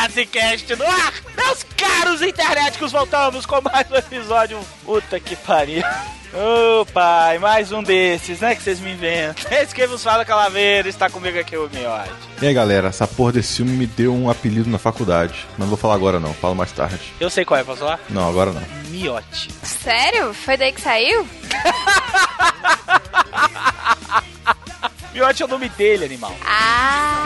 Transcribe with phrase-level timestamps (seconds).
[0.00, 1.12] internet, Jurassic Cast no ar!
[1.36, 4.58] Meus caros internéticos, voltamos com mais um episódio.
[4.84, 5.82] Puta que pariu.
[6.32, 8.54] Ô pai, mais um desses, né?
[8.54, 9.50] Que vocês me inventam.
[9.50, 12.10] Esse que vos fala Calaveira, está comigo aqui o Miote.
[12.40, 15.46] E aí galera, essa porra desse filme me deu um apelido na faculdade.
[15.50, 17.12] Mas não vou falar agora não, falo mais tarde.
[17.18, 18.00] Eu sei qual é, posso falar?
[18.08, 18.62] Não, agora não.
[18.88, 19.50] Miote.
[19.62, 20.32] Sério?
[20.32, 21.26] Foi daí que saiu?
[25.12, 26.34] Miote é o nome dele, animal.
[26.46, 27.24] Ah!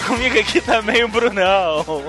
[0.00, 2.04] Comigo aqui também o Brunão.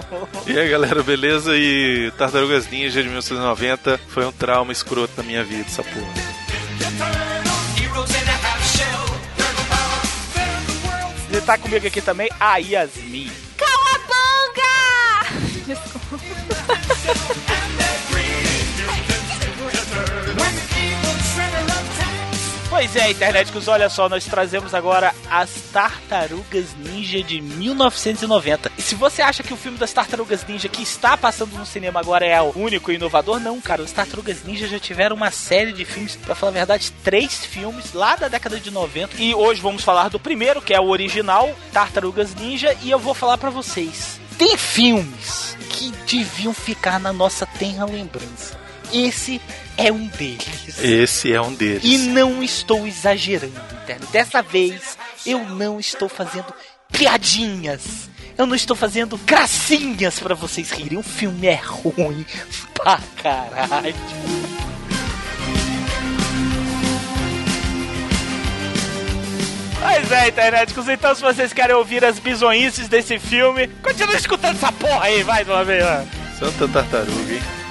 [0.47, 1.55] E aí galera, beleza?
[1.55, 6.13] E Tartarugas Ninja de 1990 foi um trauma escroto na minha vida, essa porra.
[11.31, 13.31] E tá comigo aqui também a Yasmin.
[13.57, 14.63] Calabanga!
[15.65, 16.19] Desculpa.
[22.83, 28.73] Pois é, internéticos, olha só, nós trazemos agora as Tartarugas Ninja de 1990.
[28.77, 32.01] E se você acha que o filme das Tartarugas Ninja que está passando no cinema
[32.01, 33.81] agora é o único e inovador, não, cara.
[33.81, 37.93] Os Tartarugas Ninja já tiveram uma série de filmes, pra falar a verdade, três filmes
[37.93, 39.15] lá da década de 90.
[39.17, 43.13] E hoje vamos falar do primeiro, que é o original, Tartarugas Ninja, e eu vou
[43.13, 44.19] falar pra vocês.
[44.37, 48.61] Tem filmes que deviam ficar na nossa tenra lembrança.
[48.93, 49.41] Esse
[49.75, 50.79] é um deles.
[50.79, 51.83] Esse é um deles.
[51.83, 54.05] E não estou exagerando, interno.
[54.11, 56.53] Dessa vez eu não estou fazendo
[56.91, 58.09] piadinhas.
[58.37, 60.97] Eu não estou fazendo gracinhas pra vocês rirem.
[60.99, 62.23] O filme é ruim
[62.73, 63.95] pra caralho.
[69.79, 70.87] Pois é, internéticos.
[70.87, 75.47] Então, se vocês querem ouvir as bizonhices desse filme, continue escutando essa porra aí, mais
[75.47, 75.83] uma vez.
[76.39, 77.62] Santa Tartaruga, hein?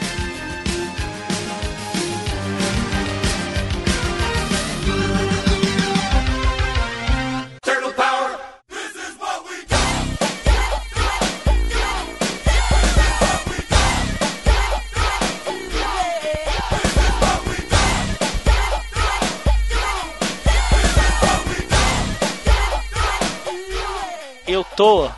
[24.73, 25.11] Eu tô.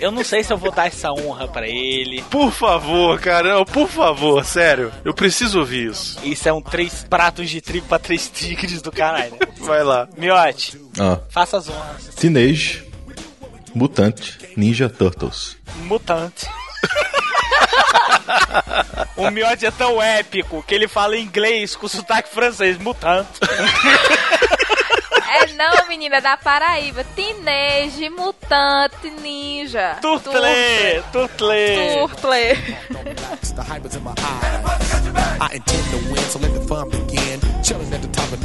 [0.00, 2.22] Eu não sei se eu vou dar essa honra pra ele.
[2.30, 4.92] Por favor, cara, por favor, sério.
[5.04, 6.18] Eu preciso ouvir isso.
[6.22, 9.32] Isso é um três pratos de trigo pra três tigres do caralho.
[9.32, 9.38] né?
[9.58, 10.08] Vai lá.
[10.16, 12.06] Miote, Ah, faça as honras.
[12.16, 12.84] Teenage
[13.74, 14.20] Mutant
[14.56, 15.56] Ninja Turtles.
[15.84, 16.46] Mutante.
[19.16, 22.76] o Miote é tão épico que ele fala inglês com sotaque francês.
[22.78, 23.28] Mutante.
[25.28, 27.04] É não, menina, da Paraíba.
[27.04, 29.98] Teenage, mutante, ninja.
[30.00, 30.32] Turtle.
[31.12, 32.08] Turtle.
[32.08, 32.32] Turtle.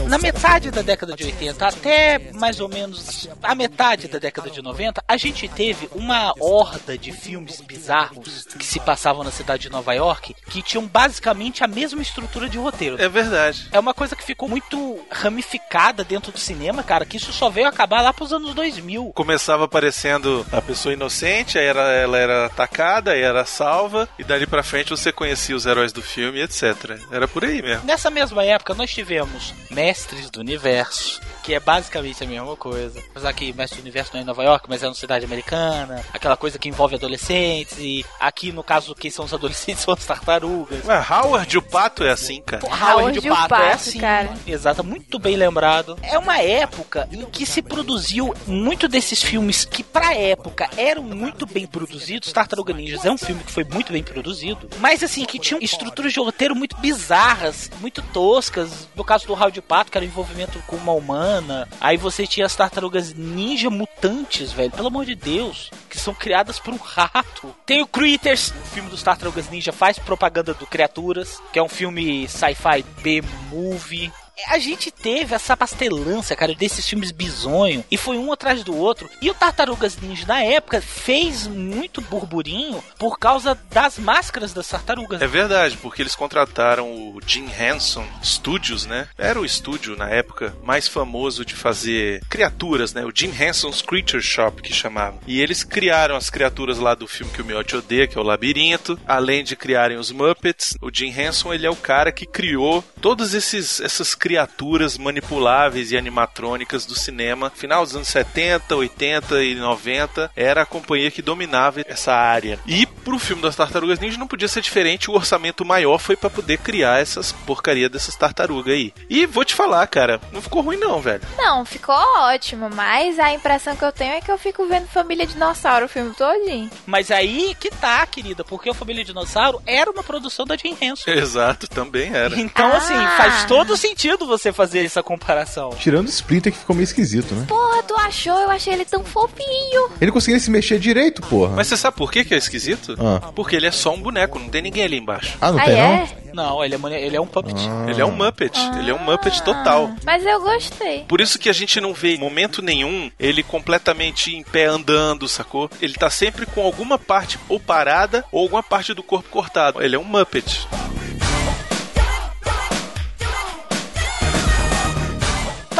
[0.07, 4.61] Na metade da década de 80, até mais ou menos a metade da década de
[4.61, 9.69] 90, a gente teve uma horda de filmes bizarros que se passavam na cidade de
[9.69, 13.01] Nova York que tinham basicamente a mesma estrutura de roteiro.
[13.01, 13.67] É verdade.
[13.71, 17.67] É uma coisa que ficou muito ramificada dentro do cinema, cara, que isso só veio
[17.67, 19.13] acabar lá pros anos 2000.
[19.13, 24.45] Começava aparecendo a pessoa inocente, aí era, ela era atacada, aí era salva, e dali
[24.45, 26.62] pra frente você conhecia os heróis do filme, etc.
[27.11, 27.85] Era por aí mesmo.
[27.85, 32.99] Nessa mesma época, nós tivemos Mestres do Universo, que é basicamente a mesma coisa.
[33.11, 36.03] Apesar que Mestre do Universo não é em Nova York, mas é na cidade americana.
[36.13, 37.77] Aquela coisa que envolve adolescentes.
[37.79, 40.85] E aqui, no caso, quem são os adolescentes são as tartarugas.
[40.85, 42.61] Ué, Howard o Pato é assim, cara.
[42.61, 43.99] Pô, Howard Howard o Pato, Pato, é assim.
[43.99, 44.33] cara.
[44.47, 45.97] Exato, muito bem lembrado.
[46.01, 51.45] É uma época em que se produziu muito desses filmes que, pra época, eram muito
[51.45, 52.31] bem produzidos.
[52.31, 56.13] Tartaruga Ninjas é um filme que foi muito bem produzido, mas assim, que tinham estruturas
[56.13, 58.87] de roteiro muito bizarras, muito toscas.
[58.95, 61.67] No caso do Howard o Pato, que era envolvimento com uma humana.
[61.79, 64.71] Aí você tinha as tartarugas ninja mutantes, velho.
[64.71, 65.71] Pelo amor de Deus.
[65.89, 67.55] Que são criadas por um rato.
[67.65, 71.69] Tem o Critters, o filme dos tartarugas ninja faz propaganda do Criaturas, que é um
[71.69, 74.11] filme sci-fi B-movie.
[74.47, 79.09] A gente teve essa pastelância, cara, desses filmes bizonho, e foi um atrás do outro.
[79.21, 85.21] E o Tartarugas Ninja, na época, fez muito burburinho por causa das máscaras das tartarugas.
[85.21, 89.07] É verdade, porque eles contrataram o Jim Henson Studios, né?
[89.17, 93.05] Era o estúdio, na época, mais famoso de fazer criaturas, né?
[93.05, 95.19] O Jim Henson's Creature Shop, que chamava.
[95.27, 98.23] E eles criaram as criaturas lá do filme que o Miotti odeia, que é o
[98.23, 100.75] Labirinto, além de criarem os Muppets.
[100.81, 105.97] O Jim Henson, ele é o cara que criou todas esses, essas criaturas manipuláveis e
[105.97, 107.51] animatrônicas do cinema.
[107.53, 112.57] Final dos anos 70, 80 e 90, era a companhia que dominava essa área.
[112.65, 116.29] E pro filme das Tartarugas Ninja não podia ser diferente, o orçamento maior foi para
[116.29, 118.93] poder criar essas porcaria dessas tartarugas aí.
[119.09, 121.21] E vou te falar, cara, não ficou ruim não, velho.
[121.37, 125.27] Não, ficou ótimo, mas a impressão que eu tenho é que eu fico vendo Família
[125.27, 126.71] Dinossauro o filme todinho.
[126.85, 131.11] Mas aí que tá, querida, porque o Família Dinossauro era uma produção da Jim Henson.
[131.11, 132.39] Exato, também era.
[132.39, 132.77] Então, Ah.
[132.77, 135.71] assim, faz todo sentido você fazer essa comparação.
[135.71, 137.45] Tirando o Splinter que ficou meio esquisito, né?
[137.47, 138.39] Porra, tu achou?
[138.39, 139.89] Eu achei ele tão fofinho.
[139.99, 141.55] Ele não conseguia se mexer direito, porra.
[141.55, 142.95] Mas você sabe por que, que é esquisito?
[142.99, 143.31] Ah.
[143.35, 145.37] Porque ele é só um boneco, não tem ninguém ali embaixo.
[145.39, 146.07] Ah, não ah, tem é?
[146.33, 147.55] Não, ele é, ele é um puppet.
[147.87, 149.91] Ele é um Muppet, ele é um Muppet total.
[150.03, 151.03] Mas eu gostei.
[151.07, 155.27] Por isso que a gente não vê em momento nenhum ele completamente em pé andando,
[155.27, 155.69] sacou?
[155.81, 159.81] Ele tá sempre com alguma parte ou parada ou alguma parte do corpo cortado.
[159.81, 160.67] Ele é um Muppet.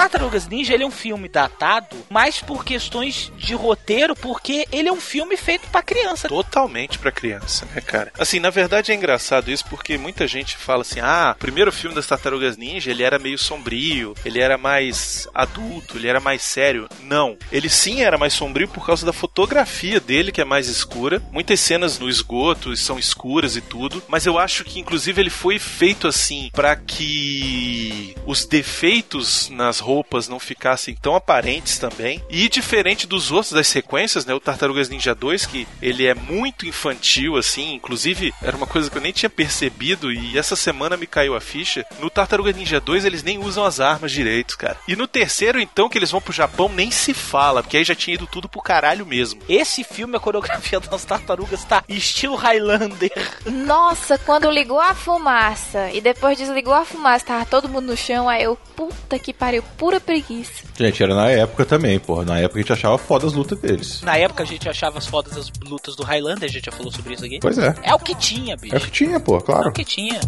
[0.04, 4.92] Tartarugas Ninja ele é um filme datado, mas por questões de roteiro, porque ele é
[4.92, 6.28] um filme feito pra criança.
[6.28, 8.12] Totalmente pra criança, né, cara?
[8.20, 11.96] Assim, na verdade é engraçado isso porque muita gente fala assim: ah, o primeiro filme
[11.96, 16.90] das Tartarugas Ninja ele era meio sombrio, ele era mais adulto, ele era mais sério.
[17.04, 17.38] Não.
[17.50, 21.24] Ele sim era mais sombrio por causa da fotografia dele, que é mais escura.
[21.32, 25.58] Muitas cenas no esgoto são escuras e tudo, mas eu acho que inclusive ele foi
[25.58, 29.93] feito assim pra que os defeitos nas roupas
[30.30, 32.24] não ficassem tão aparentes também.
[32.30, 36.66] E diferente dos outros das sequências, né, o Tartarugas Ninja 2, que ele é muito
[36.66, 41.08] infantil assim, inclusive era uma coisa que eu nem tinha percebido e essa semana me
[41.08, 41.86] caiu a ficha.
[42.00, 44.78] No Tartarugas Ninja 2 eles nem usam as armas direito, cara.
[44.88, 47.96] E no terceiro então que eles vão pro Japão nem se fala, porque aí já
[47.96, 49.42] tinha ido tudo pro caralho mesmo.
[49.50, 53.12] Esse filme, a coreografia das tartarugas tá estilo Highlander.
[53.46, 58.30] Nossa, quando ligou a fumaça e depois desligou a fumaça, tava todo mundo no chão,
[58.30, 60.64] aí eu, puta que pariu, pura preguiça.
[60.78, 62.24] Gente, era na época também, porra.
[62.24, 64.02] Na época a gente achava foda as lutas deles.
[64.02, 66.90] Na época a gente achava as fodas das lutas do Highlander, a gente já falou
[66.90, 67.40] sobre isso aqui.
[67.42, 67.76] Pois é.
[67.84, 68.74] É o que tinha, bicho.
[68.74, 69.70] É o que tinha, pô, É claro.
[69.72, 70.22] o que tinha.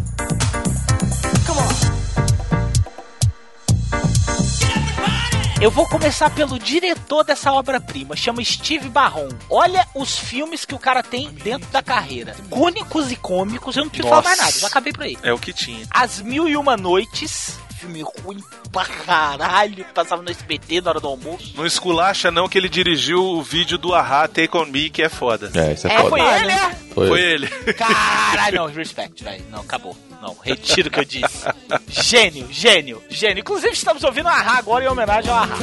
[5.58, 9.30] Eu vou começar pelo diretor dessa obra-prima, chama Steve Barron.
[9.48, 12.36] Olha os filmes que o cara tem dentro da carreira.
[12.50, 15.16] Cônicos e cômicos, eu não preciso falar mais nada, já acabei por aí.
[15.22, 15.86] É o que tinha.
[15.90, 18.42] As Mil e Uma Noites, filme ruim
[18.72, 21.52] pra caralho, que passava no SBT na hora do almoço.
[21.56, 25.08] Não esculacha não que ele dirigiu o vídeo do Ahá Take On Me, que é
[25.08, 25.50] foda.
[25.54, 26.10] É, isso é, É, foda.
[26.10, 26.70] Foi ele, é?
[26.94, 27.08] Foi.
[27.08, 27.46] Foi ele.
[27.74, 29.44] Caralho, não, respect, velho.
[29.50, 29.96] Não, acabou.
[30.22, 31.44] Não, retiro o que eu disse.
[31.88, 33.40] Gênio, gênio, gênio.
[33.40, 35.56] Inclusive, estamos ouvindo Ahá agora em homenagem ao Ahá.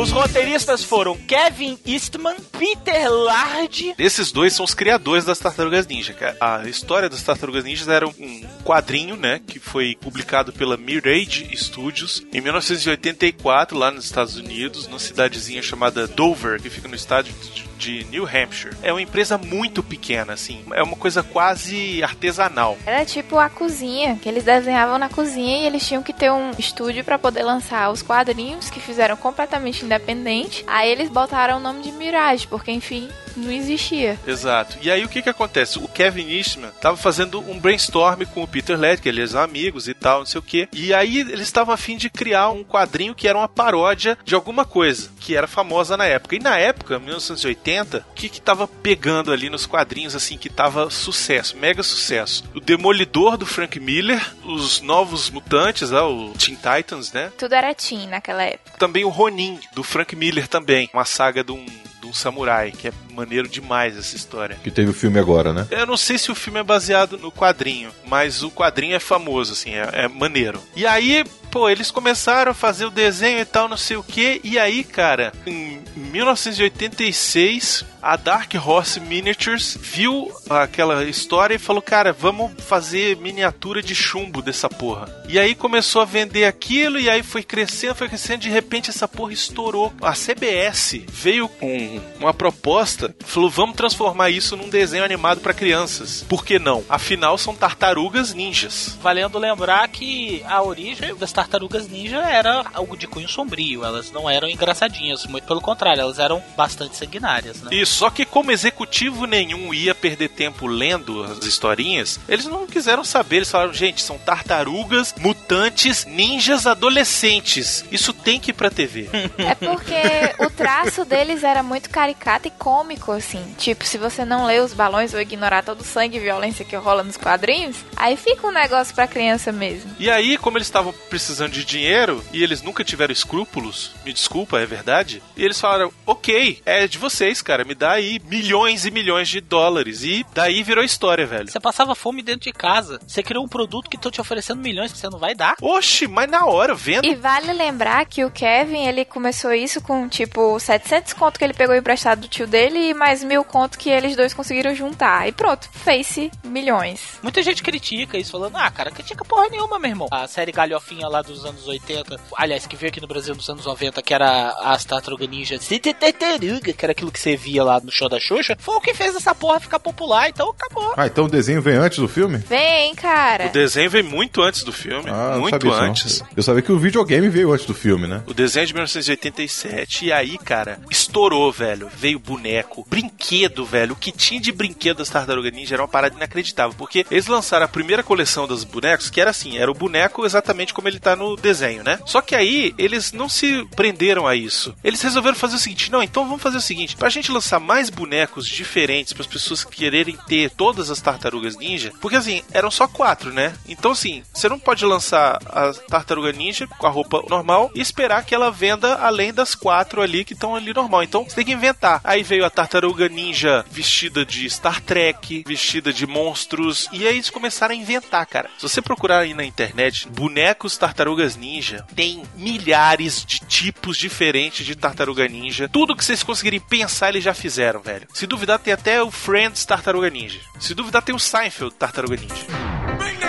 [0.00, 3.94] Os roteiristas foram Kevin Eastman, Peter Lard.
[3.98, 6.34] Esses dois são os criadores das Tartarugas Ninja, cara.
[6.40, 12.24] A história das Tartarugas Ninjas era um quadrinho, né, que foi publicado pela Mirage Studios
[12.32, 17.68] em 1984 lá nos Estados Unidos, numa cidadezinha chamada Dover, que fica no estado de
[17.80, 18.76] de New Hampshire.
[18.82, 20.62] É uma empresa muito pequena, assim.
[20.72, 22.76] É uma coisa quase artesanal.
[22.84, 26.50] Era tipo a cozinha, que eles desenhavam na cozinha e eles tinham que ter um
[26.58, 30.62] estúdio pra poder lançar os quadrinhos que fizeram completamente independente.
[30.66, 33.08] Aí eles botaram o nome de Mirage, porque enfim,
[33.40, 34.18] não existia.
[34.26, 34.78] Exato.
[34.82, 35.78] E aí o que que acontece?
[35.78, 39.88] O Kevin Eastman tava fazendo um brainstorm com o Peter Laird, que eles são amigos
[39.88, 40.68] e tal, não sei o quê.
[40.72, 44.34] E aí eles estavam a fim de criar um quadrinho que era uma paródia de
[44.34, 46.36] alguma coisa que era famosa na época.
[46.36, 50.90] E na época, 1980, o que que tava pegando ali nos quadrinhos assim que tava
[50.90, 52.44] sucesso, mega sucesso?
[52.54, 57.32] O Demolidor do Frank Miller, os Novos Mutantes, ah, o Teen Titans, né?
[57.36, 58.78] Tudo era teen naquela época.
[58.78, 61.66] Também o Ronin do Frank Miller também, uma saga de um
[62.00, 64.58] de um samurai, que é maneiro demais essa história.
[64.62, 65.66] Que teve o filme agora, né?
[65.70, 69.52] Eu não sei se o filme é baseado no quadrinho, mas o quadrinho é famoso,
[69.52, 70.60] assim, é, é maneiro.
[70.74, 74.40] E aí, pô, eles começaram a fazer o desenho e tal, não sei o que,
[74.42, 82.12] e aí, cara, em 1986, a Dark Horse Miniatures viu aquela história e falou: Cara,
[82.12, 85.08] vamos fazer miniatura de chumbo dessa porra.
[85.28, 88.40] E aí começou a vender aquilo, e aí foi crescendo, foi crescendo.
[88.40, 89.92] De repente, essa porra estourou.
[90.00, 96.24] A CBS veio com uma proposta, falou: Vamos transformar isso num desenho animado para crianças.
[96.28, 96.84] Por que não?
[96.88, 98.96] Afinal, são tartarugas ninjas.
[99.02, 103.84] Valendo lembrar que a origem das tartarugas ninja era algo de cunho sombrio.
[103.84, 107.70] Elas não eram engraçadinhas, muito pelo contrário, elas eram bastante sanguinárias, né?
[107.74, 113.04] Isso, só que como executivo nenhum ia perder tempo lendo as historinhas, eles não quiseram
[113.04, 113.36] saber.
[113.36, 117.84] Eles falaram, gente, são tartarugas, mutantes, ninjas adolescentes.
[117.90, 119.08] Isso tem que ir pra TV.
[119.38, 122.50] É porque o traço deles era muito caricato e
[122.90, 123.54] cômico, assim.
[123.56, 126.74] Tipo, se você não lê os balões ou ignorar todo o sangue e violência que
[126.76, 129.90] rola nos quadrinhos, aí fica um negócio pra criança mesmo.
[129.98, 134.58] E aí, como eles estavam precisando de dinheiro e eles nunca tiveram escrúpulos, me desculpa,
[134.58, 135.22] é verdade?
[135.36, 139.40] E eles falaram: ok, é de vocês, cara, me dá aí milhões e milhões de
[139.40, 140.02] dólares.
[140.02, 141.50] E daí virou história, velho.
[141.50, 143.00] Você passava fome dentro de casa.
[143.06, 145.54] Você criou um produto que tô te oferecendo milhões que você não vai dar.
[145.60, 147.06] Oxe, mas na hora, vendo.
[147.06, 151.54] E vale lembrar que o Kevin, ele começou isso com, tipo, 700 conto que ele
[151.54, 155.28] pegou emprestado do tio dele e mais mil conto que eles dois conseguiram juntar.
[155.28, 157.18] E pronto, fez-se milhões.
[157.22, 160.08] Muita gente critica isso, falando, ah, cara, critica porra nenhuma, meu irmão.
[160.10, 163.64] A série galhofinha lá dos anos 80, aliás, que veio aqui no Brasil nos anos
[163.64, 168.08] 90, que era as Tartaruga Ninja, que era aquilo que você via lá no show
[168.08, 170.94] da Xuxa, foi o que fez essa porra ficar popular, então acabou.
[170.96, 172.38] Ah, então o desenho vem antes do filme?
[172.38, 173.46] Vem, cara.
[173.46, 175.08] O desenho veio muito antes do filme.
[175.08, 175.90] Ah, muito sabia disso, não.
[175.90, 176.24] antes.
[176.36, 178.22] Eu sabia que o videogame veio antes do filme, né?
[178.26, 180.06] O desenho é de 1987.
[180.06, 181.88] E aí, cara, estourou, velho.
[181.96, 183.92] Veio boneco, brinquedo, velho.
[183.92, 186.74] O que tinha de brinquedo das Tartaruga Ninja era uma parada inacreditável.
[186.76, 190.74] Porque eles lançaram a primeira coleção dos bonecos, que era assim: era o boneco exatamente
[190.74, 191.98] como ele tá no desenho, né?
[192.06, 194.74] Só que aí eles não se prenderam a isso.
[194.82, 197.90] Eles resolveram fazer o seguinte: não, então vamos fazer o seguinte: pra gente lançar mais
[197.90, 202.86] bonecos diferentes, para as pessoas quererem ter todas as tartarugas ninja, porque assim, eram só
[202.86, 203.54] quatro, né?
[203.68, 208.24] Então, assim, você não pode lançar a tartaruga ninja com a roupa normal e esperar
[208.24, 211.02] que ela venda além das quatro ali que estão ali normal.
[211.02, 212.00] Então, você tem que inventar.
[212.04, 217.30] Aí veio a tartaruga ninja vestida de Star Trek, vestida de monstros, e aí eles
[217.30, 218.50] começaram a inventar, cara.
[218.58, 224.74] Se você procurar aí na internet, bonecos tartarugas ninja, tem milhares de tipos diferentes de
[224.74, 225.70] tartaruga ninja.
[225.72, 228.06] Tudo que vocês conseguirem pensar, eles já fizeram, velho.
[228.12, 230.40] Se duvidar, tem até o Friends Tartaruga Ninja.
[230.58, 233.19] Se duvidar, tem o Seinfeld Tartaruga Ninja.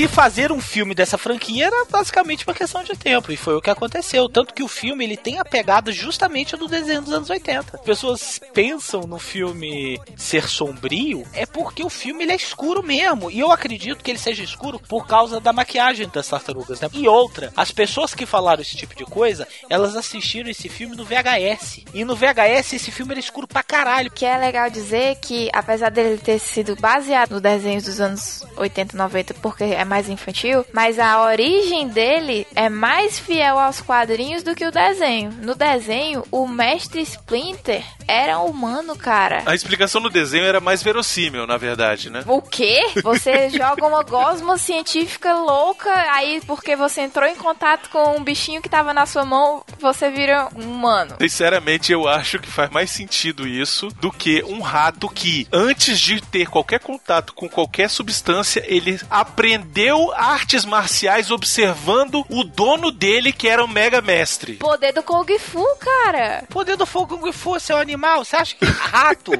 [0.00, 3.60] Se fazer um filme dessa franquia era basicamente uma questão de tempo, e foi o
[3.60, 4.30] que aconteceu.
[4.30, 7.76] Tanto que o filme ele tem a pegada justamente do desenho dos anos 80.
[7.84, 13.30] Pessoas pensam no filme ser sombrio, é porque o filme ele é escuro mesmo.
[13.30, 16.88] E eu acredito que ele seja escuro por causa da maquiagem das tartarugas, né?
[16.94, 21.04] E outra, as pessoas que falaram esse tipo de coisa, elas assistiram esse filme no
[21.04, 21.84] VHS.
[21.92, 24.10] E no VHS esse filme era escuro pra caralho.
[24.10, 28.94] Que é legal dizer que, apesar dele ter sido baseado no desenho dos anos 80
[28.94, 34.44] e 90, porque é mais infantil, mas a origem dele é mais fiel aos quadrinhos
[34.44, 35.32] do que o desenho.
[35.42, 39.42] No desenho, o mestre Splinter era humano, cara.
[39.46, 42.22] A explicação no desenho era mais verossímil, na verdade, né?
[42.26, 42.80] O quê?
[43.02, 48.62] Você joga uma gosma científica louca, aí porque você entrou em contato com um bichinho
[48.62, 51.16] que tava na sua mão, você vira um humano.
[51.20, 56.20] Sinceramente, eu acho que faz mais sentido isso do que um rato que, antes de
[56.20, 59.79] ter qualquer contato com qualquer substância, ele aprendeu
[60.14, 64.54] artes marciais observando o dono dele, que era o Mega Mestre.
[64.54, 66.44] Poder do Kung Fu, cara.
[66.50, 68.24] Poder do fogo Kung Fu, seu animal.
[68.24, 69.32] Você acha que rato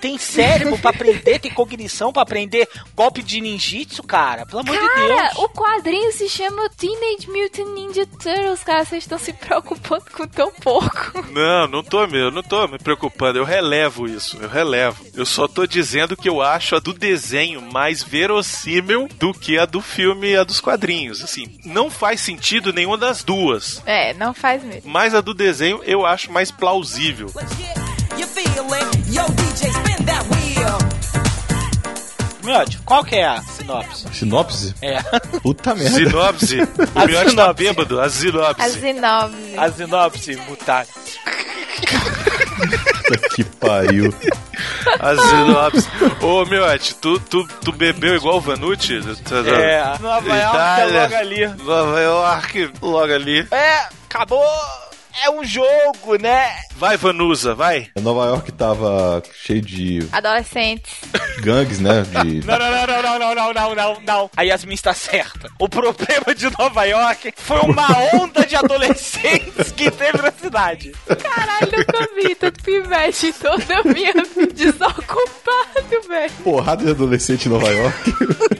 [0.00, 4.44] tem cérebro pra aprender, tem cognição pra aprender golpe de ninjitsu, cara?
[4.46, 5.38] Pelo amor de Cara, Deus.
[5.38, 8.84] o quadrinho se chama Teenage Mutant Ninja Turtles, cara.
[8.84, 11.24] Vocês estão se preocupando com tão pouco.
[11.32, 13.38] Não, não tô mesmo, não tô me preocupando.
[13.38, 15.04] Eu relevo isso, eu relevo.
[15.14, 19.66] Eu só tô dizendo que eu acho a do desenho mais verossímil do que a
[19.66, 21.22] do filme e a dos quadrinhos.
[21.22, 23.82] Assim, não faz sentido nenhuma das duas.
[23.86, 24.90] É, não faz mesmo.
[24.90, 27.26] Mas a do desenho eu acho mais plausível.
[28.18, 28.86] You feel it?
[29.12, 29.85] Yo, DJ, spin that wheel.
[32.42, 34.06] Miote, qual que é a sinopse?
[34.12, 34.74] Sinopse?
[34.80, 35.02] É.
[35.42, 35.90] Puta merda.
[35.96, 36.58] Sinopse.
[36.94, 37.64] A O Miotti tá sinopse.
[37.64, 38.70] bêbado, a A sinopse.
[38.80, 39.54] sinopse.
[39.58, 40.90] A sinopse mutante.
[43.08, 44.14] Puta que pariu.
[45.00, 45.88] A sinopse.
[46.22, 49.00] Ô, Miotti, tu, tu, tu bebeu igual o Vanucci?
[49.52, 51.46] É, Nova York é Itália, logo ali.
[51.64, 53.48] Nova York, logo ali.
[53.50, 54.44] É, acabou.
[55.24, 56.56] É um jogo, né?
[56.76, 57.88] Vai, Vanusa, vai.
[58.00, 60.92] Nova York tava cheio de Adolescentes.
[61.40, 62.02] gangues, né?
[62.02, 62.44] De...
[62.46, 64.30] Não, não, não, não, não, não, não, não, não, não.
[64.36, 65.48] A Yasmin está certa.
[65.58, 70.92] O problema de Nova York foi uma onda de adolescentes que teve na cidade.
[71.06, 76.32] Caralho, nunca vi tanto pivete em toda a minha vida desocupado, velho.
[76.44, 78.12] Porrada de adolescente em Nova York.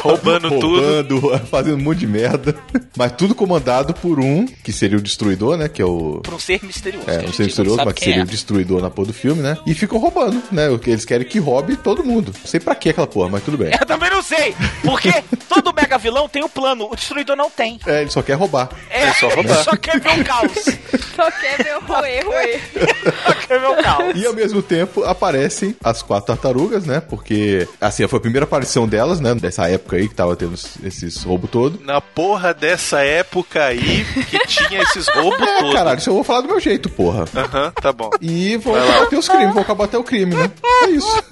[0.00, 1.20] Roubando tudo.
[1.20, 2.54] Roubando, fazendo um monte de merda.
[2.96, 5.68] Mas tudo comandado por um, que seria o destruidor, né?
[5.68, 6.20] Que é o.
[6.22, 7.10] Por um ser misterioso.
[7.10, 8.24] É, um ser misterioso, mas que seria é.
[8.24, 9.56] o destruidor na porra do filme, né?
[9.66, 10.68] E ficam roubando, né?
[10.68, 12.32] O que eles querem que roube todo mundo.
[12.38, 13.72] Não sei pra que aquela porra, mas tudo bem.
[13.72, 14.54] Eu também não sei.
[14.82, 15.12] Porque
[15.48, 16.88] todo mega vilão tem um plano.
[16.90, 17.78] O destruidor não tem.
[17.86, 18.70] É, ele só quer roubar.
[18.90, 19.64] É, só roubar.
[19.64, 20.78] só quer ver o caos.
[21.18, 22.60] Só quer ver o roer, roer.
[23.26, 24.12] Só quer ver o caos.
[24.14, 27.00] E ao mesmo tempo aparecem as quatro tartarugas, né?
[27.00, 29.34] Porque, assim, foi a primeira aparição delas, né?
[29.34, 30.54] Dessa época aí que tava tendo
[30.84, 31.80] esses roubos todos.
[31.84, 35.74] Na porra dessa época aí que tinha esses roubos É, todos.
[35.74, 37.24] caralho, isso eu vou falar do meu jeito, porra.
[37.34, 38.10] Aham, tá bom.
[38.20, 40.50] E vou combater os crimes, vou combater o crime, né?
[40.84, 41.22] É isso.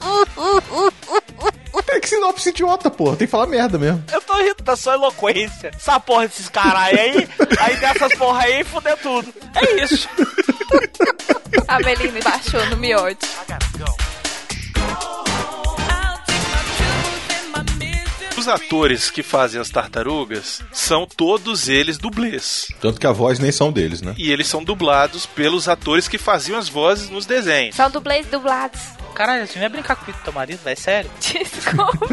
[1.88, 3.16] É que sinopse idiota, porra.
[3.16, 4.02] Tem que falar merda mesmo.
[4.12, 5.70] Eu tô rindo da sua eloquência.
[5.74, 7.28] Essa porra desses caralho aí,
[7.60, 9.32] aí dessas porra aí, fudeu tudo.
[9.54, 10.08] É isso.
[11.68, 13.26] A Meline baixou no miote.
[18.46, 22.68] Os atores que fazem as tartarugas são todos eles dublês.
[22.80, 24.14] Tanto que a voz nem são deles, né?
[24.16, 27.74] E eles são dublados pelos atores que faziam as vozes nos desenhos.
[27.74, 28.80] São dublês dublados.
[29.16, 30.78] Caralho, você não ia brincar com o teu marido, velho?
[30.78, 31.10] Sério?
[31.18, 32.06] Desculpa.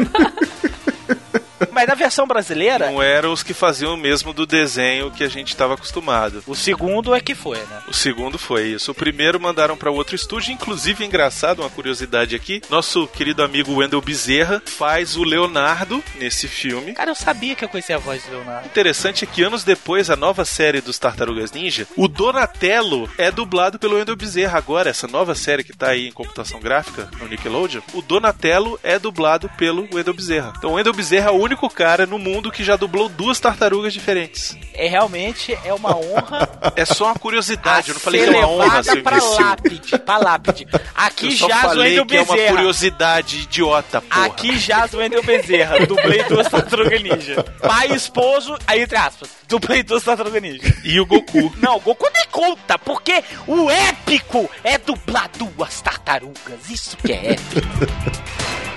[1.72, 5.28] Mas na versão brasileira, Não eram os que faziam o mesmo do desenho que a
[5.28, 6.42] gente estava acostumado.
[6.46, 7.82] o segundo é que foi, né?
[7.88, 8.90] O segundo foi isso.
[8.90, 10.52] O primeiro mandaram para outro estúdio.
[10.52, 16.92] Inclusive, engraçado, uma curiosidade aqui: nosso querido amigo Wendel Bezerra faz o Leonardo nesse filme.
[16.94, 18.66] Cara, eu sabia que eu conhecia a voz do Leonardo.
[18.66, 23.78] Interessante é que anos depois, a nova série dos Tartarugas Ninja, o Donatello é dublado
[23.78, 24.58] pelo Wendel Bezerra.
[24.58, 28.98] Agora, essa nova série que tá aí em computação gráfica no Nickelodeon, o Donatello é
[28.98, 30.52] dublado pelo Wendel Bezerra.
[30.56, 33.92] Então, o Wendel Bezerra é o único cara no mundo que já dublou duas tartarugas
[33.92, 34.56] diferentes.
[34.72, 36.48] É realmente é uma honra.
[36.76, 39.40] É só uma curiosidade, eu não falei que é uma honra, seu pra imbecil.
[39.46, 40.66] lápide, pra lápide.
[40.94, 42.54] Aqui Eu jaz o Wendel que é uma Bezerra.
[42.56, 44.26] curiosidade idiota, porra.
[44.26, 45.86] Aqui jaz o Wendel Bezerra.
[45.86, 47.44] Dublei duas tartarugas ninja.
[47.60, 49.28] Pai e esposo, aí entre aspas.
[49.48, 50.76] Dublei duas tartarugas ninja.
[50.84, 51.52] E o Goku.
[51.58, 56.68] Não, Goku nem conta, porque o épico é dublar duas tartarugas.
[56.70, 57.68] Isso que é épico.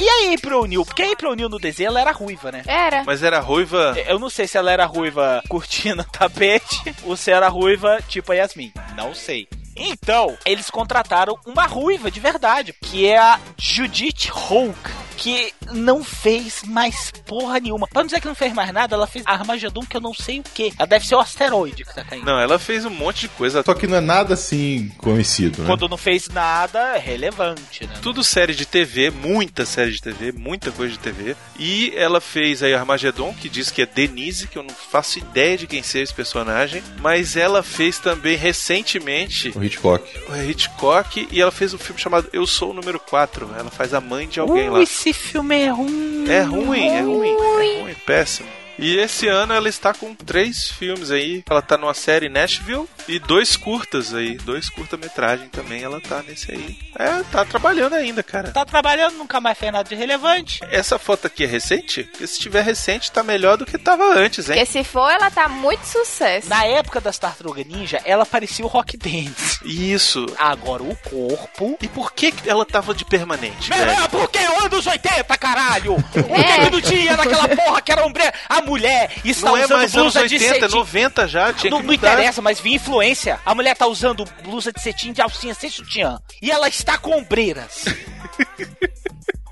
[0.00, 0.84] E a April O'Neil?
[0.84, 2.62] Porque a April O'Neil no desenho ela era ruiva, né?
[2.66, 3.02] Era.
[3.04, 3.94] Mas era ruiva.
[4.06, 8.36] Eu não sei se ela era ruiva curtindo tapete ou se era ruiva tipo a
[8.36, 8.72] Yasmin.
[8.96, 9.48] Não sei.
[9.78, 14.78] Então, eles contrataram uma ruiva de verdade, que é a Judith Hulk,
[15.18, 17.88] que não fez mais porra nenhuma.
[17.88, 20.38] Pra não dizer que não fez mais nada, ela fez Armagedon, que eu não sei
[20.38, 20.72] o que.
[20.78, 22.24] Ela deve ser o asteroide que tá caindo.
[22.24, 23.62] Não, ela fez um monte de coisa.
[23.64, 25.66] Só que não é nada assim conhecido, né?
[25.66, 27.94] Quando não fez nada, é relevante, né?
[28.00, 31.36] Tudo série de TV, muita série de TV, muita coisa de TV.
[31.58, 35.58] E ela fez aí Armagedon, que diz que é Denise, que eu não faço ideia
[35.58, 36.82] de quem seja esse personagem.
[37.00, 40.04] Mas ela fez também recentemente O Hitchcock.
[40.28, 43.50] o Hitchcock e ela fez um filme chamado Eu Sou o Número 4.
[43.56, 44.78] Ela faz a mãe de alguém lá.
[44.78, 46.28] Uh, esse filme é ruim.
[46.28, 48.48] É ruim, é ruim, é ruim, péssimo.
[48.78, 51.42] E esse ano ela está com três filmes aí.
[51.50, 54.36] Ela tá numa série Nashville e dois curtas aí.
[54.38, 56.78] Dois curta-metragem também ela tá nesse aí.
[56.96, 58.50] É, tá trabalhando ainda, cara.
[58.52, 60.60] Tá trabalhando, nunca mais fez nada de relevante.
[60.70, 62.04] Essa foto aqui é recente?
[62.04, 64.56] Porque se tiver recente, tá melhor do que tava antes, hein?
[64.56, 66.48] Porque se for, ela tá muito sucesso.
[66.48, 69.58] Na época das Tartarugas Ninja, ela parecia o Rock Dance.
[69.64, 70.24] Isso.
[70.38, 71.76] Agora o corpo.
[71.82, 74.08] E por que que ela tava de permanente, É, velho?
[74.10, 75.96] porque anos 80, caralho!
[76.14, 76.64] É.
[76.64, 78.22] que não tinha naquela porra que era ombre...
[78.48, 80.76] A mulher está Não é usando anos blusa de 80, cetim.
[80.76, 83.40] 90 já, tinha Não, não interessa, mas vi influência.
[83.44, 86.18] A mulher tá usando blusa de cetim de alcinha sem sutiã.
[86.42, 87.84] E ela está com ombreiras.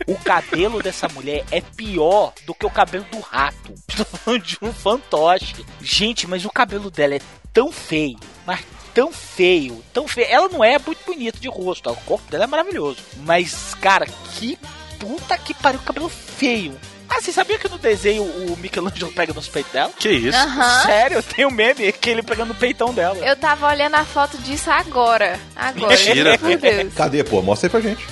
[0.07, 3.75] O cabelo dessa mulher é pior do que o cabelo do rato.
[3.89, 5.67] Estou falando de um fantoche.
[5.81, 7.21] Gente, mas o cabelo dela é
[7.53, 8.61] tão feio, mas
[8.95, 10.29] tão feio, tão feio.
[10.31, 12.99] Ela não é muito bonita de rosto, o corpo dela é maravilhoso.
[13.25, 14.57] Mas, cara, que
[15.01, 16.79] puta que pariu, cabelo feio.
[17.17, 19.91] Ah, você sabia que no desenho o Michelangelo pega nos peitos dela?
[19.99, 20.37] Que isso?
[20.37, 20.83] Aham.
[20.83, 23.17] Sério, tem um meme que ele pegando no peitão dela.
[23.25, 25.41] Eu tava olhando a foto disso agora.
[25.55, 25.97] Agora.
[25.97, 26.39] Mentira.
[26.43, 26.93] Meu Deus.
[26.95, 27.41] Cadê, pô?
[27.41, 28.07] Mostra aí pra gente.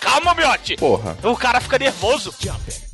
[0.00, 0.76] Calma, miote!
[0.76, 1.16] Porra.
[1.22, 2.34] O cara fica nervoso.
[2.40, 2.87] Jumping,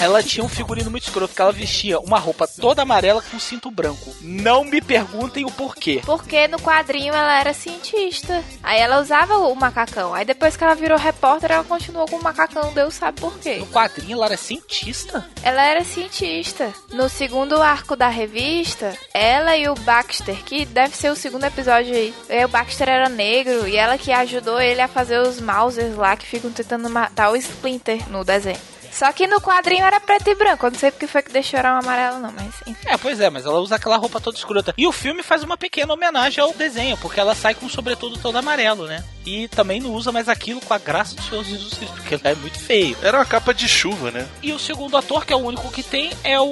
[0.00, 3.70] ela tinha um figurino muito escroto, que ela vestia uma roupa toda amarela com cinto
[3.70, 4.14] branco.
[4.20, 6.00] Não me perguntem o porquê.
[6.04, 8.42] Porque no quadrinho ela era cientista.
[8.62, 10.14] Aí ela usava o macacão.
[10.14, 13.56] Aí depois que ela virou repórter, ela continuou com o macacão, Deus sabe por quê.
[13.56, 15.28] No quadrinho ela era cientista?
[15.42, 16.72] Ela era cientista.
[16.92, 21.92] No segundo arco da revista, ela e o Baxter, que deve ser o segundo episódio
[21.92, 22.14] aí.
[22.28, 26.16] É, o Baxter era negro e ela que ajudou ele a fazer os Mausers lá
[26.16, 28.77] que ficam tentando matar o Splinter no desenho.
[28.98, 30.66] Só que no quadrinho era preto e branco.
[30.66, 32.76] Eu não sei porque foi que deixaram amarelo, não, mas enfim.
[32.84, 34.74] É, pois é, mas ela usa aquela roupa toda escrota.
[34.76, 38.18] E o filme faz uma pequena homenagem ao desenho, porque ela sai com um sobretudo
[38.18, 39.04] todo amarelo, né?
[39.24, 42.22] E também não usa mais aquilo com a graça do Senhor Jesus Cristo, porque ele
[42.24, 42.96] é muito feio.
[43.00, 44.26] Era uma capa de chuva, né?
[44.42, 46.50] E o segundo ator, que é o único que tem, é o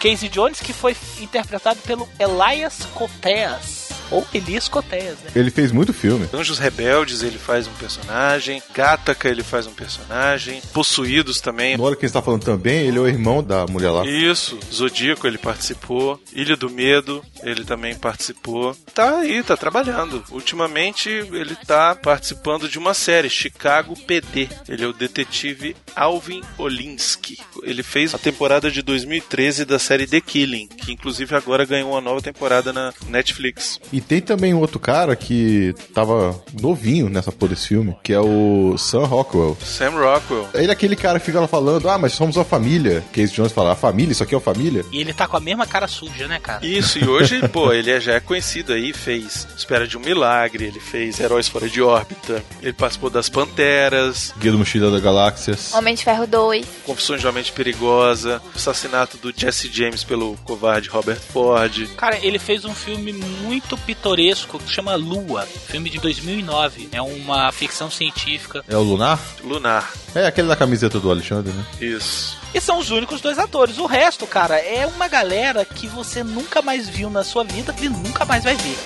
[0.00, 3.77] Casey Jones, que foi interpretado pelo Elias Koteas.
[4.10, 5.30] Ou Elias Koteas, né?
[5.34, 6.28] Ele fez muito filme.
[6.32, 11.76] Anjos Rebeldes ele faz um personagem, Gataca ele faz um personagem, Possuídos também.
[11.76, 14.06] Na hora que ele está falando também, ele é o irmão da mulher lá.
[14.06, 18.76] Isso, Zodíaco ele participou, Ilha do Medo ele também participou.
[18.94, 20.22] Tá aí, tá trabalhando.
[20.30, 24.48] Ultimamente ele tá participando de uma série, Chicago PD.
[24.68, 27.38] Ele é o detetive Alvin Olinsky.
[27.62, 32.00] Ele fez a temporada de 2013 da série The Killing, que inclusive agora ganhou uma
[32.00, 33.80] nova temporada na Netflix.
[33.92, 38.20] E tem também um outro cara que tava novinho nessa porra desse filme, que é
[38.20, 39.56] o Sam Rockwell.
[39.64, 40.48] Sam Rockwell.
[40.54, 43.04] Ele é aquele cara que fica lá falando, ah, mas somos uma família.
[43.12, 44.84] Casey Jones fala, a família, isso aqui é uma família?
[44.92, 46.64] E ele tá com a mesma cara suja, né, cara?
[46.64, 50.64] Isso, e hoje, pô, ele é- já é conhecido aí, fez Espera de um Milagre,
[50.64, 55.72] ele fez Heróis Fora de Órbita, ele participou das Panteras, Guia do Mochila da Galáxias.
[55.74, 56.66] Homem de Ferro 2.
[56.84, 61.86] Confissões de uma Mente Perigosa, assassinato do Jesse James pelo covarde Robert Ford.
[61.96, 66.90] Cara, ele fez um filme muito pitoresco que chama Lua, filme de 2009.
[66.92, 68.62] É uma ficção científica.
[68.68, 69.18] É o Lunar?
[69.42, 71.64] Lunar, É aquele da camiseta do Alexandre, né?
[71.80, 72.36] isso.
[72.52, 73.78] E são os únicos dois atores.
[73.78, 77.88] O resto, cara, é uma galera que você nunca mais viu na sua vida e
[77.88, 78.78] nunca mais vai ver.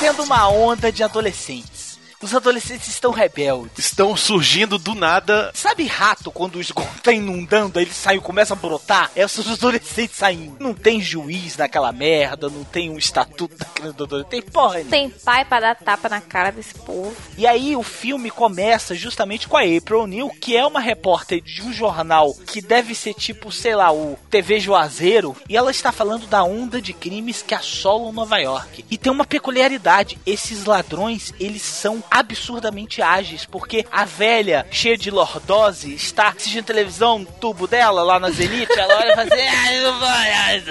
[0.00, 1.79] Está tendo uma onda de adolescentes.
[2.22, 3.78] Os adolescentes estão rebeldes.
[3.78, 5.50] Estão surgindo do nada.
[5.54, 9.10] Sabe rato, quando o esgoto tá inundando, aí ele sai e começa a brotar?
[9.16, 10.56] É os adolescentes saindo.
[10.60, 14.30] Não tem juiz naquela merda, não tem um estatuto daquele do adolescente.
[14.32, 14.90] Tem porra nenhuma.
[14.90, 17.16] Tem pai pra dar tapa na cara desse povo.
[17.38, 21.62] E aí o filme começa justamente com a April O'Neil, que é uma repórter de
[21.62, 26.26] um jornal que deve ser tipo, sei lá, o TV Juazeiro, e ela está falando
[26.26, 28.84] da onda de crimes que assolam Nova York.
[28.90, 35.10] E tem uma peculiaridade, esses ladrões, eles são absurdamente ágeis, porque a velha, cheia de
[35.10, 39.82] lordose, está assistindo televisão tubo dela, lá na Zenith, ela olha e fala assim, ah,
[39.82, 40.08] não vou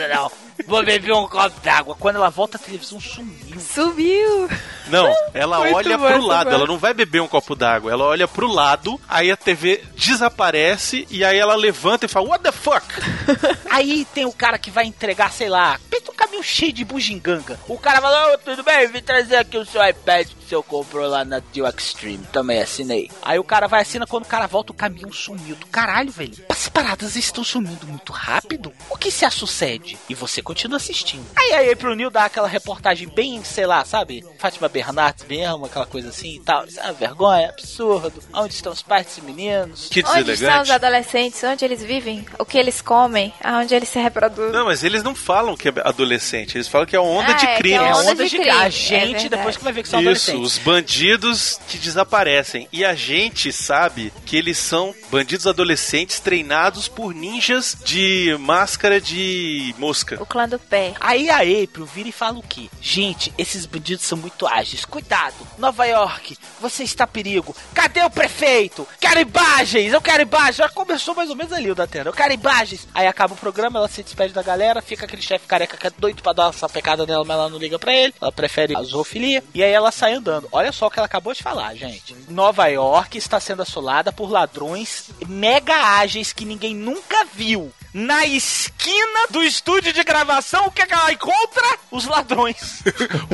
[0.07, 0.48] não.
[0.67, 1.95] Vou beber um copo d'água.
[1.95, 3.59] Quando ela volta, a televisão sumiu.
[3.59, 4.49] Subiu!
[4.87, 8.05] Não, ela Muito olha bom pro lado, ela não vai beber um copo d'água, ela
[8.05, 12.51] olha pro lado, aí a TV desaparece e aí ela levanta e fala, What the
[12.51, 12.85] fuck?
[13.69, 17.59] Aí tem o cara que vai entregar, sei lá, pensa um caminhão cheio de bugiganga.
[17.67, 20.63] O cara fala, ô, tudo bem, vim trazer aqui o seu iPad que o senhor
[20.63, 22.25] comprou lá na Deal Extreme.
[22.31, 23.11] Também assinei.
[23.21, 25.55] Aí o cara vai assinar, quando o cara volta, o caminhão sumiu.
[25.55, 26.43] Do caralho, velho.
[26.49, 28.73] As paradas estão sumindo muito rápido.
[28.89, 29.97] O que se sucede?
[30.09, 31.23] E você continua assistindo.
[31.35, 34.25] Aí aí pro Neil dá aquela reportagem bem, sei lá, sabe?
[34.39, 36.65] Fátima Bernardes mesmo, aquela coisa assim e tal.
[36.65, 38.23] Isso é uma vergonha, absurdo.
[38.33, 39.87] Onde estão os pais desses meninos?
[39.91, 41.43] Que Onde estão os adolescentes?
[41.43, 42.25] Onde eles vivem?
[42.39, 43.31] O que eles comem?
[43.43, 44.51] Aonde eles se reproduzem?
[44.51, 47.45] Não, mas eles não falam que é adolescente, eles falam que é onda Ah, de
[47.45, 47.75] é, que crime.
[47.75, 49.29] é É onda onda de de, crime, A é gente, verdade.
[49.29, 50.41] depois que vai ver que são Isso, adolescentes.
[50.41, 52.67] os bandidos que desaparecem.
[52.71, 59.75] E a gente sabe que eles são bandidos adolescentes treinados por ninjas de máscara de
[59.77, 60.17] mosca.
[60.21, 60.93] O clã do pé.
[61.01, 62.69] Aí a April vira e fala o quê?
[62.79, 64.85] Gente, esses bandidos são muito ágeis.
[64.85, 67.53] Cuidado, Nova York, você está perigo.
[67.73, 68.87] Cadê o prefeito?
[68.99, 70.55] Quero imagens, eu quero imagens.
[70.55, 72.09] Já começou mais ou menos ali o da Terra.
[72.09, 72.87] Eu quero imagens.
[72.93, 75.91] Aí acaba o programa, ela se despede da galera, fica aquele chefe careca que é
[75.97, 78.13] doido pra dar uma sapecada nela, mas ela não liga pra ele.
[78.21, 79.43] Ela prefere a zoofilia.
[79.53, 80.47] E aí ela sai andando.
[80.51, 82.15] Olha só o que ela acabou de falar, gente.
[82.29, 87.73] Nova York está sendo assolada por ladrões mega ágeis que ninguém nunca viu.
[87.93, 91.77] Na esquina do estúdio de gravação, o que, é que ela encontra?
[91.89, 92.83] Os ladrões.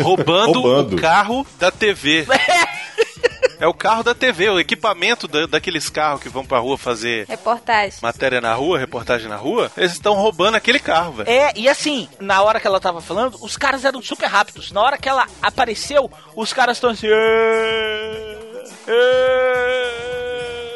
[0.02, 0.96] Roubando, Roubando.
[0.96, 2.26] o carro da TV.
[3.58, 7.26] É o carro da TV, o equipamento da- daqueles carros que vão pra rua fazer
[7.26, 8.00] Reportagem.
[8.02, 9.72] matéria na rua, reportagem na rua.
[9.78, 11.30] Eles estão roubando aquele carro, velho.
[11.30, 14.74] É, e assim, na hora que ela tava falando, os caras eram super rápidos.
[14.74, 17.08] Na hora que ela apareceu, os caras estão assim.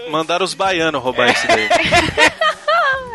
[0.10, 1.68] Mandaram os baianos roubar esse daí.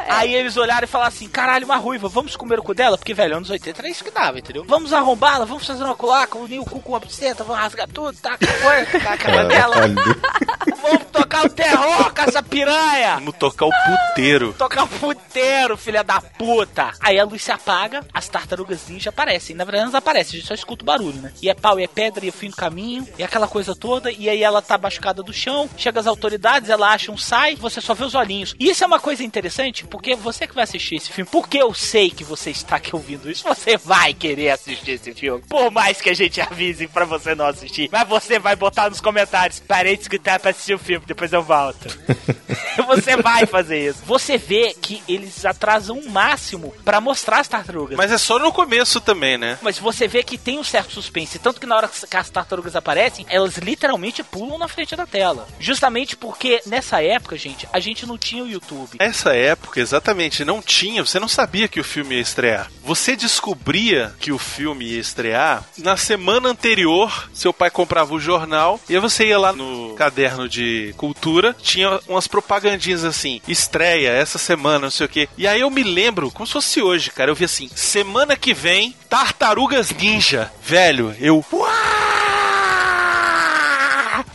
[0.08, 2.98] Aí eles olharam e falaram assim: caralho, uma ruiva, vamos comer o cu dela?
[2.98, 4.64] Porque, velho, anos 80 era isso que dava, entendeu?
[4.66, 8.16] Vamos arrombá-la, vamos fazer uma culaca, unir o cu com uma buceta, vamos rasgar tudo,
[8.18, 8.36] tá?
[8.38, 9.94] Taca a cara dela, Caralho.
[10.80, 13.14] vamos tocar o terror com essa piranha!
[13.14, 14.52] Vamos tocar o puteiro.
[14.54, 16.92] Tocar o puteiro, filha da puta!
[17.00, 19.56] Aí a luz se apaga, as tartarugas ninja aparecem.
[19.56, 21.32] Na verdade, elas aparecem, a gente só escuta o barulho, né?
[21.42, 24.10] E é pau, e é pedra, e é fim do caminho, e aquela coisa toda.
[24.10, 27.80] E aí ela tá machucada do chão, chega as autoridades, ela acha um sai, você
[27.80, 28.54] só vê os olhinhos.
[28.58, 31.72] E isso é uma coisa interessante, porque você que vai assistir esse filme, porque eu
[31.72, 35.44] sei que você está aqui ouvindo isso, você vai querer assistir esse filme.
[35.48, 39.00] Por mais que a gente avise pra você não assistir, mas você vai botar nos
[39.00, 41.86] comentários, parei de escutar pra assistir o filme, depois eu volto.
[42.86, 44.02] Você vai fazer isso.
[44.04, 47.96] Você vê que eles atrasam o máximo pra mostrar as tartarugas.
[47.96, 49.58] Mas, Mas é só no começo também, né?
[49.80, 51.38] você vê que tem um certo suspense.
[51.38, 55.46] Tanto que na hora que as tartarugas aparecem, elas literalmente pulam na frente da tela.
[55.58, 58.96] Justamente porque nessa época, gente, a gente não tinha o YouTube.
[58.98, 62.70] Nessa época, exatamente, não tinha, você não sabia que o filme ia estrear.
[62.84, 68.80] Você descobria que o filme ia estrear na semana anterior, seu pai comprava o jornal
[68.88, 74.38] e aí você ia lá no caderno de cultura, tinha umas propagandinhas assim, estreia essa
[74.38, 75.28] semana, não sei o quê.
[75.36, 78.52] E aí eu me lembro, como se fosse hoje, cara, eu vi assim, semana que
[78.52, 80.50] vem, Tartarugas Ninja.
[80.62, 81.44] Velho, eu...
[81.52, 82.23] Uau!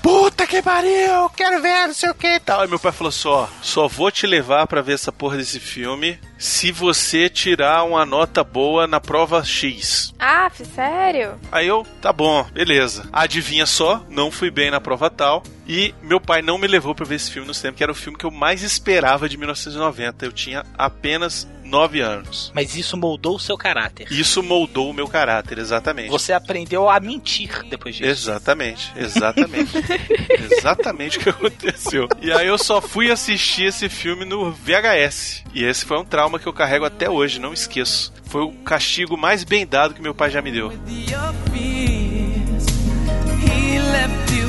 [0.01, 2.61] Puta que pariu, quero ver, não sei o que e tal.
[2.61, 6.19] Aí meu pai falou só, só vou te levar pra ver essa porra desse filme
[6.39, 10.13] se você tirar uma nota boa na prova X.
[10.17, 11.37] Ah, sério?
[11.51, 13.07] Aí eu, tá bom, beleza.
[13.11, 15.43] Adivinha só, não fui bem na prova tal.
[15.67, 17.95] E meu pai não me levou pra ver esse filme no cinema, que era o
[17.95, 20.25] filme que eu mais esperava de 1990.
[20.25, 22.51] Eu tinha apenas 9 anos.
[22.53, 24.07] Mas isso moldou o seu caráter.
[24.11, 26.09] Isso moldou o meu caráter, exatamente.
[26.09, 28.09] Você aprendeu a mentir depois disso.
[28.09, 29.71] Exatamente, exatamente.
[30.57, 32.07] exatamente o que aconteceu.
[32.21, 35.43] E aí eu só fui assistir esse filme no VHS.
[35.53, 38.13] E esse foi um trauma que eu carrego até hoje, não esqueço.
[38.25, 40.71] Foi o castigo mais bem dado que meu pai já me deu.
[43.41, 44.48] He left you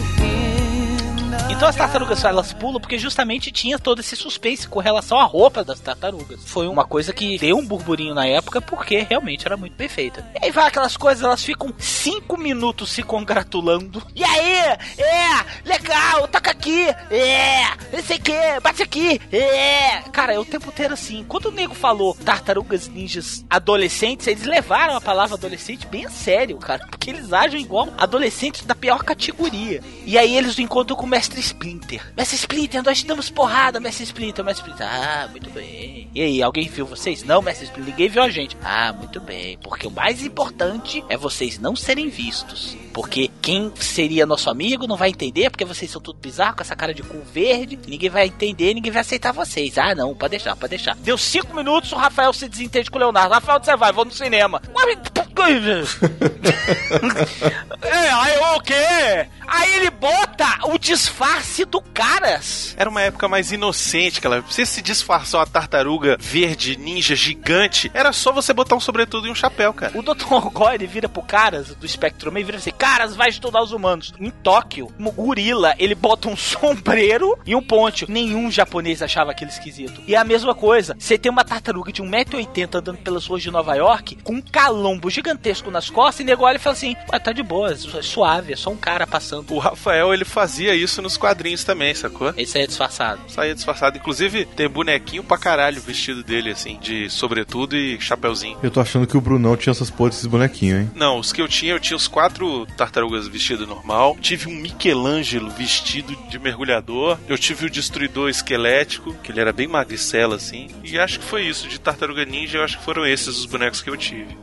[1.50, 5.64] Então as tartarugas elas pulam porque justamente tinha todo esse suspense com relação à roupa
[5.64, 6.40] das tartarugas.
[6.46, 10.24] Foi uma coisa que deu um burburinho na época porque realmente era muito perfeita.
[10.40, 14.00] E aí vai aquelas coisas, elas ficam cinco minutos se congratulando.
[14.14, 14.78] E aí?
[14.96, 15.68] É!
[15.68, 16.28] Legal!
[16.28, 16.86] Toca aqui!
[17.10, 17.62] É!
[17.92, 18.60] Não sei que!
[18.62, 19.20] Bate aqui!
[19.32, 20.02] É!
[20.12, 21.24] Cara, é o tempo inteiro assim.
[21.28, 26.56] Quando o nego falou tartarugas ninjas adolescentes, eles levaram a palavra adolescente bem a sério,
[26.58, 26.86] cara.
[26.88, 29.82] Porque eles agem igual adolescentes da pior categoria.
[30.06, 32.12] E aí eles encontram com o Mestre Splinter.
[32.16, 34.86] Mestre Splinter, nós te damos porrada, Mestre Splinter, Mestre Splinter.
[34.86, 36.08] Ah, muito bem.
[36.14, 37.24] E aí, alguém viu vocês?
[37.24, 38.56] Não, Mestre Splinter, ninguém viu a gente.
[38.62, 39.58] Ah, muito bem.
[39.58, 42.76] Porque o mais importante é vocês não serem vistos.
[42.92, 46.74] Porque quem seria nosso amigo não vai entender, porque vocês são tudo bizarro, com essa
[46.74, 47.78] cara de cu verde.
[47.86, 49.78] Ninguém vai entender, ninguém vai aceitar vocês.
[49.78, 50.96] Ah, não, pode deixar, pode deixar.
[50.96, 53.34] Deu cinco minutos, o Rafael se desentende com o Leonardo.
[53.34, 53.92] Rafael, você vai?
[53.92, 54.60] Vou no cinema.
[57.82, 59.26] é, aí o quê?
[59.46, 61.29] Aí ele bota o disfarce
[61.70, 62.74] do caras.
[62.76, 64.40] Era uma época mais inocente, aquela.
[64.40, 69.30] Você se disfarçar uma tartaruga verde, ninja, gigante, era só você botar um sobretudo e
[69.30, 69.96] um chapéu, cara.
[69.96, 70.32] O Dr.
[70.32, 74.12] Ogó, ele vira pro Caras do Spectrum e vira assim: Caras, vai estudar os humanos.
[74.18, 78.10] Em Tóquio, um gorila, ele bota um sombreiro e um ponte.
[78.10, 80.02] Nenhum japonês achava aquele esquisito.
[80.06, 83.50] E é a mesma coisa: você tem uma tartaruga de 1,80m andando pelas ruas de
[83.50, 87.18] Nova York, com um calombo gigantesco nas costas, e nego olha e fala assim: Ué,
[87.18, 89.52] tá de boa, é suave, é só um cara passando.
[89.52, 92.32] O Rafael, ele fazia isso nos quadrinhos também, sacou?
[92.36, 93.20] Esse aí é disfarçado.
[93.28, 93.98] Saía disfarçado.
[93.98, 98.58] Inclusive, tem bonequinho pra caralho vestido dele, assim, de sobretudo e chapeuzinho.
[98.62, 100.90] Eu tô achando que o Brunão tinha essas porras desses bonequinhos, hein?
[100.94, 104.16] Não, os que eu tinha, eu tinha os quatro tartarugas vestido normal.
[104.20, 107.18] Tive um Michelangelo vestido de mergulhador.
[107.28, 110.68] Eu tive o Destruidor esquelético, que ele era bem magricela, assim.
[110.82, 111.68] E acho que foi isso.
[111.68, 114.36] De tartaruga ninja, eu acho que foram esses os bonecos que eu tive.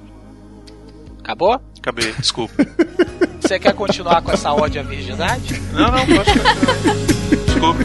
[1.20, 1.60] Acabou?
[1.78, 2.54] Acabei, desculpa.
[3.48, 5.58] Você quer continuar com essa ódio à virgindade?
[5.72, 7.06] não, não, pode continuar.
[7.46, 7.84] Desculpa.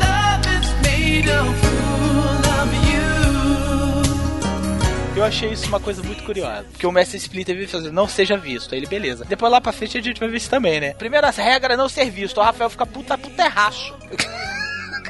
[5.15, 6.65] Eu achei isso uma coisa muito curiosa.
[6.73, 8.75] Porque o Mestre Splinter vive fazendo, não seja visto.
[8.75, 9.25] Aí ele, beleza.
[9.25, 10.95] Depois lá pra frente a gente vai ver isso também, né?
[10.95, 12.39] Primeira regra é não ser visto.
[12.39, 13.95] O Rafael fica puta, puta erraço.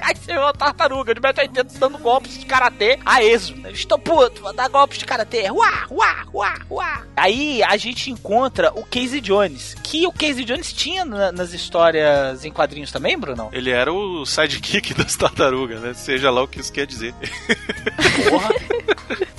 [0.03, 3.23] Aí você vê uma tartaruga de 1,80m dando golpes de karatê a.
[3.23, 5.51] Eles estão putos, vão dar golpes de karatê.
[5.51, 7.03] Uá, uá, uá, uá.
[7.17, 12.45] Aí a gente encontra o Casey Jones, que o Casey Jones tinha na- nas histórias
[12.45, 13.49] em quadrinhos também, Bruno?
[13.53, 15.95] Ele era o sidekick das tartarugas, né?
[15.95, 17.15] Seja lá o que isso quer dizer.
[18.29, 18.51] Porra.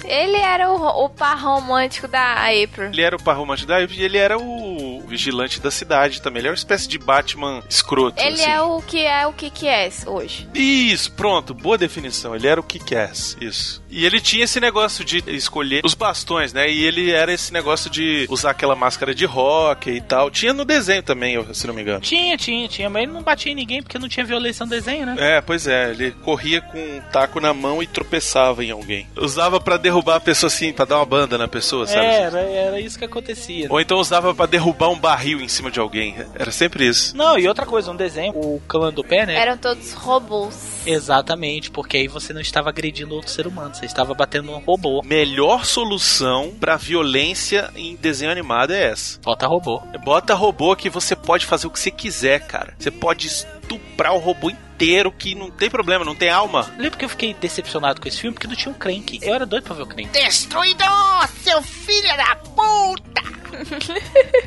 [0.06, 2.88] Ele era o, o par romântico da April.
[2.88, 6.40] Ele era o par romântico da e ele era o vigilante da cidade também.
[6.40, 8.22] Ele era uma espécie de Batman escroto.
[8.22, 8.52] Ele assim.
[8.52, 10.48] é o que é o que que é hoje.
[10.54, 12.36] Isso, pronto, boa definição.
[12.36, 13.84] Ele era o Kick-Ass, isso.
[13.90, 16.70] E ele tinha esse negócio de escolher os bastões, né?
[16.70, 20.32] E ele era esse negócio de usar aquela máscara de rock e tal.
[20.32, 22.02] Tinha no desenho também, se não me engano.
[22.02, 25.06] Tinha, tinha, tinha, mas ele não batia em ninguém porque não tinha violência no desenho,
[25.06, 25.16] né?
[25.20, 29.08] É, pois é, ele corria com um taco na mão e tropeçava em alguém.
[29.16, 32.06] Usava pra derrubar a pessoa assim, pra dar uma banda na pessoa, sabe?
[32.06, 33.68] É, era, era isso que acontecia.
[33.70, 36.16] Ou então usava pra derrubar um barril em cima de alguém.
[36.36, 37.16] Era sempre isso.
[37.16, 39.36] Não, e outra coisa, um desenho, o clã do pé, né?
[39.36, 40.82] Eram todos robôs.
[40.86, 45.02] Exatamente, porque aí você não estava agredindo outro ser humano, você estava batendo um robô.
[45.04, 49.20] Melhor solução pra violência em desenho animado é essa.
[49.22, 49.82] Bota robô.
[50.04, 52.74] Bota robô que você pode fazer o que você quiser, cara.
[52.78, 54.73] Você pode estuprar o robô inteiro
[55.18, 56.70] que não tem problema, não tem alma.
[56.78, 59.20] Lembra que eu fiquei decepcionado com esse filme porque não tinha um Crank.
[59.22, 60.10] Eu era doido pra ver o Crank.
[60.10, 63.24] Destruidor, seu filho da puta!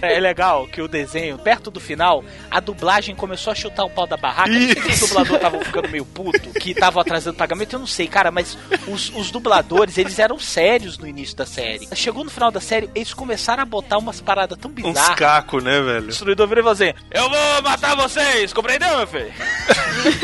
[0.03, 4.05] É legal que o desenho, perto do final, a dublagem começou a chutar o pau
[4.05, 4.51] da barraca.
[4.51, 5.05] Não sei se Isso.
[5.05, 8.59] os dubladores estavam ficando meio puto, que estavam atrasando pagamento, eu não sei, cara, mas
[8.89, 11.89] os, os dubladores, eles eram sérios no início da série.
[11.95, 15.17] Chegou no final da série, eles começaram a botar umas paradas tão Uns bizarras.
[15.17, 16.07] cacos, né, O velho?
[16.09, 19.33] destruidor virou e falou assim: Eu vou matar vocês, compreendeu, meu filho?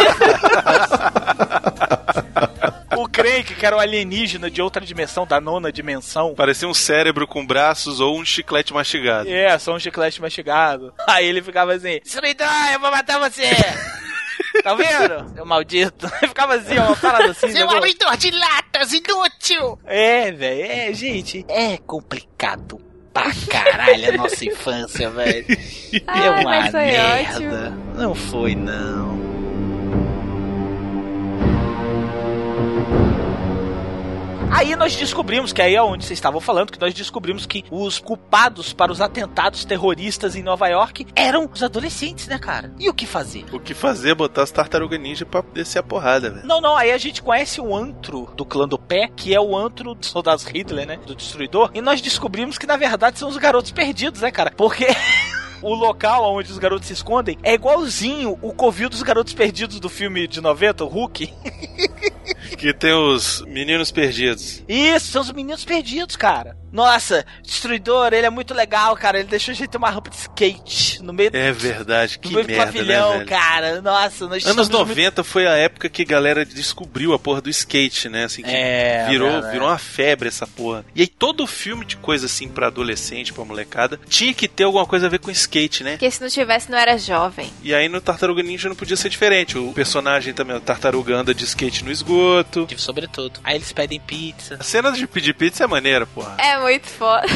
[2.96, 6.34] o Crank, que era o alienígena de outra dimensão, da nona dimensão.
[6.34, 9.28] Parecia um cérebro com braços ou um chiclete mastigado.
[9.28, 10.92] É, só um chiclete mastigado.
[11.06, 13.50] Aí ele ficava assim: Destruidor, eu vou matar você!
[14.62, 15.34] tá vendo?
[15.34, 16.06] Seu maldito.
[16.20, 17.48] Ele ficava assim, ó, parada assim.
[17.48, 17.78] Seu sacou?
[17.78, 19.78] abridor de latas, inútil!
[19.84, 22.80] É, velho, é, gente, é complicado
[23.12, 25.46] pra caralho a nossa infância, velho.
[26.06, 27.30] É uma mas foi merda.
[27.30, 27.94] ótimo.
[27.96, 29.31] Não foi, não.
[34.62, 37.98] Aí nós descobrimos, que aí é onde vocês estavam falando, que nós descobrimos que os
[37.98, 42.70] culpados para os atentados terroristas em Nova York eram os adolescentes, né, cara?
[42.78, 43.44] E o que fazer?
[43.50, 44.14] O que fazer?
[44.14, 46.46] Botar as tartarugas ninja pra descer a porrada, velho.
[46.46, 49.56] Não, não, aí a gente conhece o antro do clã do pé, que é o
[49.56, 50.98] antro dos soldados Hitler, né?
[51.06, 51.70] Do destruidor.
[51.74, 54.52] E nós descobrimos que na verdade são os garotos perdidos, né, cara?
[54.56, 54.86] Porque.
[55.62, 59.88] O local onde os garotos se escondem é igualzinho o covil dos garotos perdidos do
[59.88, 61.32] filme de 90, o Hulk.
[62.56, 64.62] Que tem os meninos perdidos.
[64.68, 66.56] Isso, são os meninos perdidos, cara.
[66.72, 69.18] Nossa, Destruidor, ele é muito legal, cara.
[69.18, 72.34] Ele deixou a gente ter uma rampa de skate no meio, É verdade, no que
[72.34, 73.80] meio do merda, pavilhão, né, cara.
[73.82, 77.40] Nossa, nós Anos somos muito- 90 foi a época que a galera descobriu a porra
[77.40, 78.24] do skate, né?
[78.24, 80.84] Assim, que É, virou, né, virou uma febre essa porra.
[80.94, 84.86] E aí todo filme de coisa assim pra adolescente, pra molecada, tinha que ter alguma
[84.86, 85.92] coisa a ver com skate, né?
[85.92, 87.50] Porque se não tivesse, não era jovem.
[87.62, 89.58] E aí no Tartaruga Ninja não podia ser diferente.
[89.58, 92.66] O personagem também, o Tartaruga anda de skate no esgoto.
[92.76, 93.40] Sobretudo.
[93.44, 94.56] Aí eles pedem pizza.
[94.58, 96.34] A cena de pedir pizza é maneira, porra.
[96.38, 97.26] É muito foda.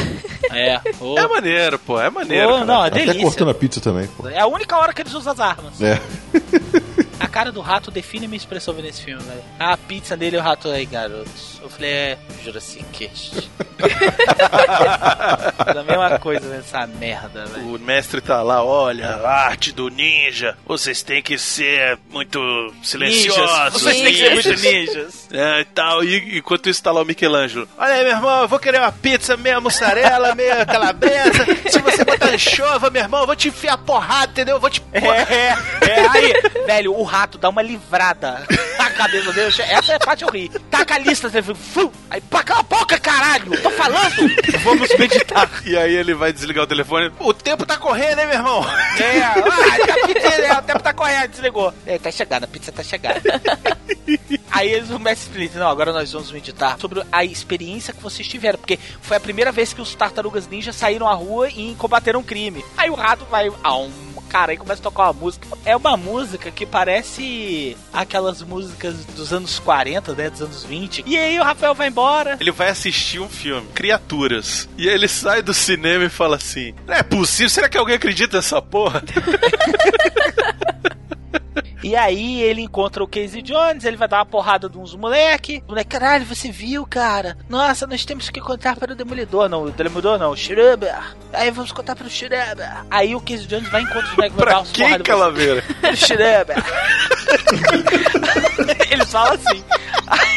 [0.51, 0.79] É.
[1.17, 2.65] É maneiro, pô, é maneiro.
[2.65, 3.21] Não, é Até delícia.
[3.21, 4.27] cortando a pizza também, pô.
[4.27, 5.81] É a única hora que eles usam as armas.
[5.81, 5.99] É.
[7.19, 9.41] A cara do rato define minha expressão vendo esse filme, velho.
[9.59, 11.59] A pizza dele e o rato aí, garotos.
[11.61, 13.49] Eu falei, é, Jurassic Cast.
[15.67, 17.75] é a mesma coisa nessa merda, velho.
[17.75, 20.57] O mestre tá lá, olha, a arte do ninja.
[20.65, 22.39] Vocês têm que ser muito
[22.83, 23.37] silenciosos.
[23.37, 23.73] Ninjas.
[23.73, 25.27] Vocês têm que ser muito ninjas.
[25.37, 26.03] É, e tal.
[26.03, 27.67] E enquanto isso tá lá o Michelangelo.
[27.77, 31.45] Olha aí, meu irmão, eu vou querer uma pizza meia mussarela, meia calabresa.
[31.69, 34.55] Se você botar anchova, meu irmão, eu vou te enfiar porrada, entendeu?
[34.55, 34.81] Eu vou te...
[34.93, 36.07] É, é, é.
[36.07, 36.33] Aí,
[36.65, 38.45] velho, o rato dá uma livrada
[38.97, 39.47] cabeça dele.
[39.47, 40.59] Essa é a parte horrível.
[40.69, 43.61] Taca a lista, você fu, aí pra cala a boca, caralho.
[43.61, 44.15] Tô falando.
[44.63, 45.49] Vamos meditar.
[45.65, 47.11] E aí ele vai desligar o telefone.
[47.19, 48.65] O tempo tá correndo, hein, meu irmão?
[48.99, 51.73] É, ah, a pizza, é, o tempo tá correndo, desligou.
[51.85, 53.21] É, tá chegando, a pizza tá chegando.
[54.49, 58.27] Aí eles o Mestre Splinter, não, agora nós vamos meditar sobre a experiência que vocês
[58.27, 62.21] tiveram, porque foi a primeira vez que os tartarugas ninja saíram à rua e combateram
[62.21, 62.63] um crime.
[62.77, 64.06] Aí o rato vai, ah, um
[64.37, 65.47] cara, aí começa a tocar uma música.
[65.65, 71.03] É uma música que parece aquelas músicas dos anos 40, né, dos anos 20.
[71.07, 72.37] E aí o Rafael vai embora.
[72.39, 74.69] Ele vai assistir um filme, Criaturas.
[74.77, 77.95] E aí ele sai do cinema e fala assim: Não é possível, será que alguém
[77.95, 79.03] acredita nessa porra?
[81.87, 85.63] E aí ele encontra o Casey Jones, ele vai dar uma porrada de uns moleque.
[85.65, 87.37] O moleque, caralho, você viu, cara?
[87.47, 89.47] Nossa, nós temos que contar para o Demolidor.
[89.47, 90.93] Não, o Demolidor não, o Schreiber.
[91.31, 92.83] Aí vamos contar para o Schreiber.
[92.91, 94.99] Aí o Casey Jones vai encontrar os moleques, vai dar pra umas quem.
[94.99, 95.63] Calaveira?
[95.79, 96.57] Pro Schreiber.
[99.17, 99.63] falam assim.
[100.07, 100.36] Aí,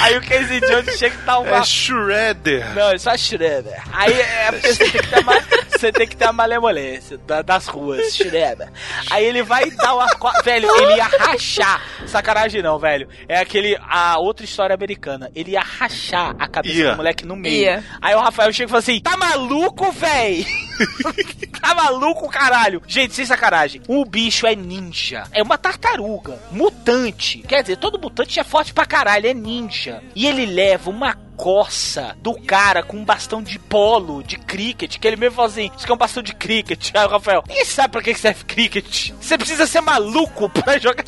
[0.00, 1.56] aí o Casey Jones chega e dá uma.
[1.58, 2.74] É Shredder.
[2.74, 3.82] Não, é só Shredder.
[3.92, 5.32] Aí é porque você tem que ter, ma...
[5.70, 8.68] você tem que ter a malemolência da- das ruas, Shredder.
[9.10, 10.06] Aí ele vai dar uma.
[10.44, 11.82] Velho, ele ia rachar.
[12.06, 13.08] Sacanagem não, velho.
[13.28, 13.76] É aquele.
[13.88, 15.30] A outra história americana.
[15.34, 16.90] Ele ia rachar a cabeça Ia.
[16.92, 17.54] do moleque no meio.
[17.62, 17.84] Ia.
[18.00, 20.46] Aí o Rafael chega e fala assim: tá maluco, véi?
[21.60, 22.82] tá maluco, caralho?
[22.86, 23.82] Gente, sem sacanagem.
[23.88, 25.24] O bicho é ninja.
[25.32, 26.38] É uma tartaruga.
[26.50, 27.38] Mutante.
[27.38, 29.26] Quer dizer, todo mutante é forte pra caralho.
[29.26, 30.02] É ninja.
[30.14, 35.06] E ele leva uma coça do cara com um bastão de polo, de cricket, que
[35.06, 36.90] ele mesmo fala assim, isso aqui é um bastão de cricket.
[36.94, 39.10] Aí o Rafael, ninguém sabe pra que que serve cricket.
[39.20, 41.04] Você precisa ser maluco pra jogar,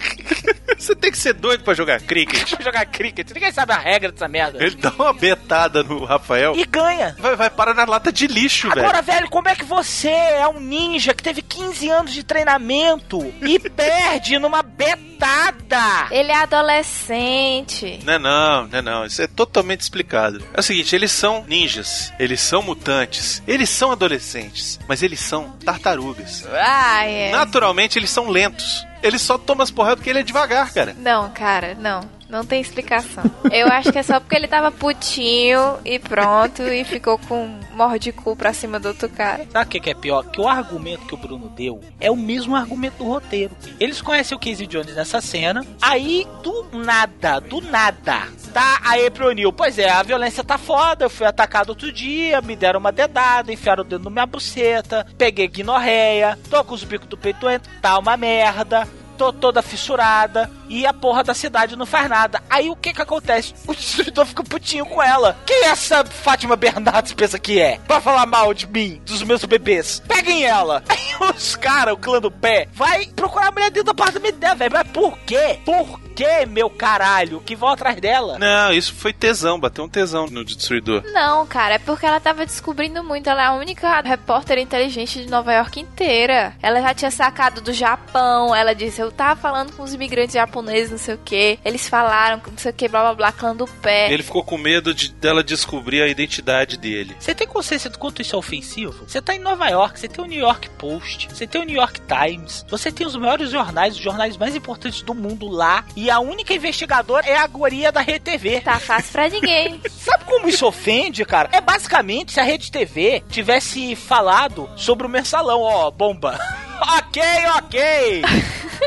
[0.79, 2.51] Você tem que ser doido pra jogar cricket.
[2.55, 3.31] pra jogar cricket.
[3.33, 4.63] Ninguém sabe a regra dessa merda.
[4.63, 6.55] Ele dá uma betada no Rafael.
[6.57, 7.15] E ganha.
[7.19, 8.81] Vai, vai parar na lata de lixo, velho.
[8.81, 13.19] Agora, velho, como é que você é um ninja que teve 15 anos de treinamento
[13.43, 16.09] e perde numa betada?
[16.11, 18.01] Ele é adolescente.
[18.05, 19.05] Não é não, não é não.
[19.07, 20.16] Isso é totalmente explicado.
[20.55, 25.51] É o seguinte, eles são ninjas, eles são mutantes, eles são adolescentes, mas eles são
[25.65, 26.45] tartarugas.
[26.53, 27.31] Ah, é.
[27.31, 28.87] Naturalmente, eles são lentos.
[29.03, 30.95] Ele só toma as porradas porque ele é devagar, cara.
[30.99, 32.01] Não, cara, não.
[32.29, 33.25] Não tem explicação.
[33.53, 38.35] Eu acho que é só porque ele tava putinho e pronto e ficou com mordicu
[38.35, 39.47] pra cima do outro cara.
[39.51, 40.25] Sabe o que que é pior?
[40.25, 43.57] Que o argumento que o Bruno deu é o mesmo argumento do roteiro.
[43.79, 49.29] Eles conhecem o Casey Jones nessa cena, aí do nada, do nada, tá a April
[49.29, 49.53] O'Neil.
[49.53, 53.53] Pois é, a violência tá foda, eu fui atacado outro dia, me deram uma dedada,
[53.53, 57.47] enfiaram o dedo na minha buceta, peguei guinorreia, tô com os bicos do peito
[57.81, 58.89] tá uma merda.
[59.17, 62.43] Tô toda fissurada e a porra da cidade não faz nada.
[62.49, 63.55] Aí o que que acontece?
[63.67, 65.37] O destruidor fica putinho com ela.
[65.45, 67.79] Quem é essa Fátima Bernardes pensa que é?
[67.87, 70.01] Pra falar mal de mim, dos meus bebês.
[70.07, 70.83] Peguem ela.
[70.89, 74.55] Aí os caras, o clã do pé, vai procurar a mulher dentro do apartamento dela,
[74.55, 74.73] velho.
[74.73, 75.59] Mas por quê?
[75.65, 77.41] Por quê, meu caralho?
[77.41, 78.39] Que vão atrás dela?
[78.39, 81.03] Não, isso foi tesão, bateu um tesão no destruidor.
[81.13, 83.29] Não, cara, é porque ela tava descobrindo muito.
[83.29, 86.55] Ela é a única repórter inteligente de Nova York inteira.
[86.63, 88.55] Ela já tinha sacado do Japão.
[88.55, 91.59] Ela disse: Eu tava falando com os imigrantes japoneses, não sei o que.
[91.65, 94.13] Eles falaram, não sei o que, blá blá blá, clã do pé.
[94.13, 97.17] Ele ficou com medo de, dela descobrir a identidade dele.
[97.19, 99.05] Você tem consciência do quanto isso é ofensivo?
[99.07, 101.77] Você tá em Nova York, você tem o New York Post, você tem o New
[101.77, 106.11] York Times, você tem os maiores jornais, os jornais mais importantes do mundo lá, e
[106.11, 108.61] a única investigadora é a guria da Rede TV.
[108.61, 109.81] Tá fácil pra ninguém.
[109.91, 111.49] Sabe como isso ofende, cara?
[111.53, 116.39] É basicamente se a Rede TV tivesse falado sobre o mensalão, ó, bomba.
[116.99, 117.23] ok,
[117.59, 118.23] ok.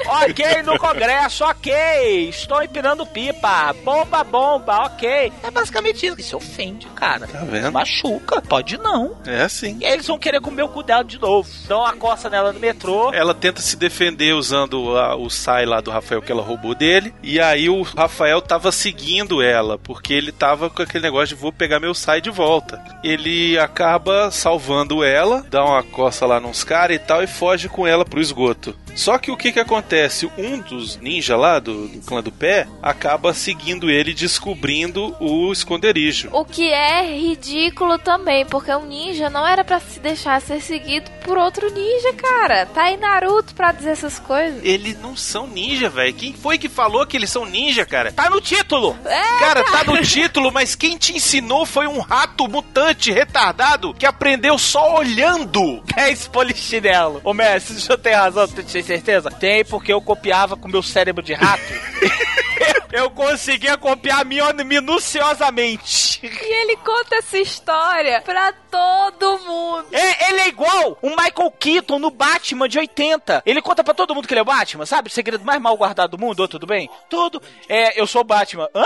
[0.08, 2.30] Ok no Congresso, ok.
[2.30, 3.74] Estou empinando pipa.
[3.84, 5.32] Bomba, bomba, ok.
[5.43, 6.20] É basicamente isso.
[6.20, 7.28] Isso ofende, cara.
[7.28, 7.72] Tá vendo?
[7.72, 9.18] Machuca, pode não.
[9.26, 9.78] É assim.
[9.82, 11.50] E aí eles vão querer comer o cu dela de novo.
[11.68, 13.12] Dão uma coça nela no metrô.
[13.14, 17.14] Ela tenta se defender usando a- o sai lá do Rafael que ela roubou dele.
[17.24, 21.52] E aí o Rafael tava seguindo ela, porque ele tava com aquele negócio de vou
[21.52, 22.82] pegar meu sai de volta.
[23.04, 27.86] Ele acaba salvando ela, dá uma coça lá nos caras e tal, e foge com
[27.88, 28.76] ela pro esgoto.
[28.95, 29.88] Só que o que que acontece?
[30.37, 36.29] Um dos ninja lá do, do clã do pé acaba seguindo ele, descobrindo o esconderijo.
[36.31, 41.09] O que é ridículo também, porque um ninja não era pra se deixar ser seguido
[41.23, 42.65] por outro ninja, cara.
[42.67, 44.63] Tá aí Naruto pra dizer essas coisas.
[44.63, 46.13] Eles não são ninja, velho.
[46.13, 48.11] Quem foi que falou que eles são ninja, cara?
[48.11, 48.97] Tá no título.
[49.05, 54.05] É, Cara, tá no título, mas quem te ensinou foi um rato mutante retardado que
[54.05, 55.81] aprendeu só olhando.
[55.95, 57.21] 10 polichinelo.
[57.23, 59.29] Ô, Messi, deixa eu ter razão, tu tem certeza?
[59.31, 61.63] Tem, porque eu copiava com meu cérebro de rato.
[62.91, 66.19] eu conseguia copiar minha minuciosamente.
[66.23, 69.88] E ele conta essa história pra todo mundo.
[69.91, 73.43] É, ele é igual o Michael Keaton no Batman de 80.
[73.45, 75.09] Ele conta pra todo mundo que ele é o Batman, sabe?
[75.09, 76.41] O segredo mais mal guardado do mundo.
[76.41, 76.89] Ô, tudo bem?
[77.09, 77.41] Tudo.
[77.67, 78.67] É, eu sou o Batman.
[78.73, 78.84] Hã?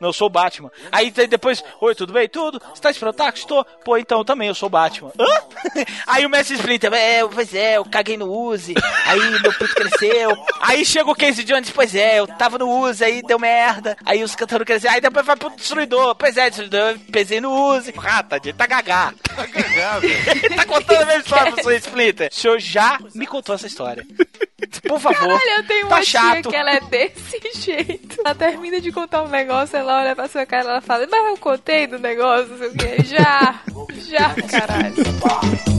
[0.00, 0.70] Não, eu sou o Batman.
[0.92, 2.28] Aí depois, oi, tudo bem?
[2.28, 2.60] Tudo?
[2.74, 3.40] Você tá esperando táxi?
[3.40, 3.64] Estou.
[3.84, 5.10] Pô, então também eu sou o Batman.
[5.18, 5.26] Hã?
[6.06, 8.74] Aí o Messi Splinter, é, pois é, eu caguei no Uzi.
[9.06, 10.36] Aí meu pinto cresceu.
[10.60, 13.96] Aí chega o Casey Jones, pois é, eu tava no Uzi, aí deu merda.
[14.04, 14.94] Aí os cantando cresceram.
[14.94, 16.14] Aí depois vai pro destruidor.
[16.14, 17.92] Pois é, destruidor, eu pesei no Uzi.
[17.96, 19.14] Rata, ele tá gagá.
[20.42, 22.28] Ele tá contando a mesma história pro seu Splinter.
[22.30, 24.06] O senhor já me contou essa história.
[24.88, 25.18] Por favor.
[25.18, 26.48] Caralho, eu tenho tá uma tia chato.
[26.48, 28.20] que ela é desse jeito.
[28.24, 31.26] Ela termina de contar um negócio, ela olha pra sua cara e ela fala, mas
[31.30, 33.04] eu contei do negócio, não sei o que.
[33.04, 33.60] Já,
[34.08, 35.75] já, caralho.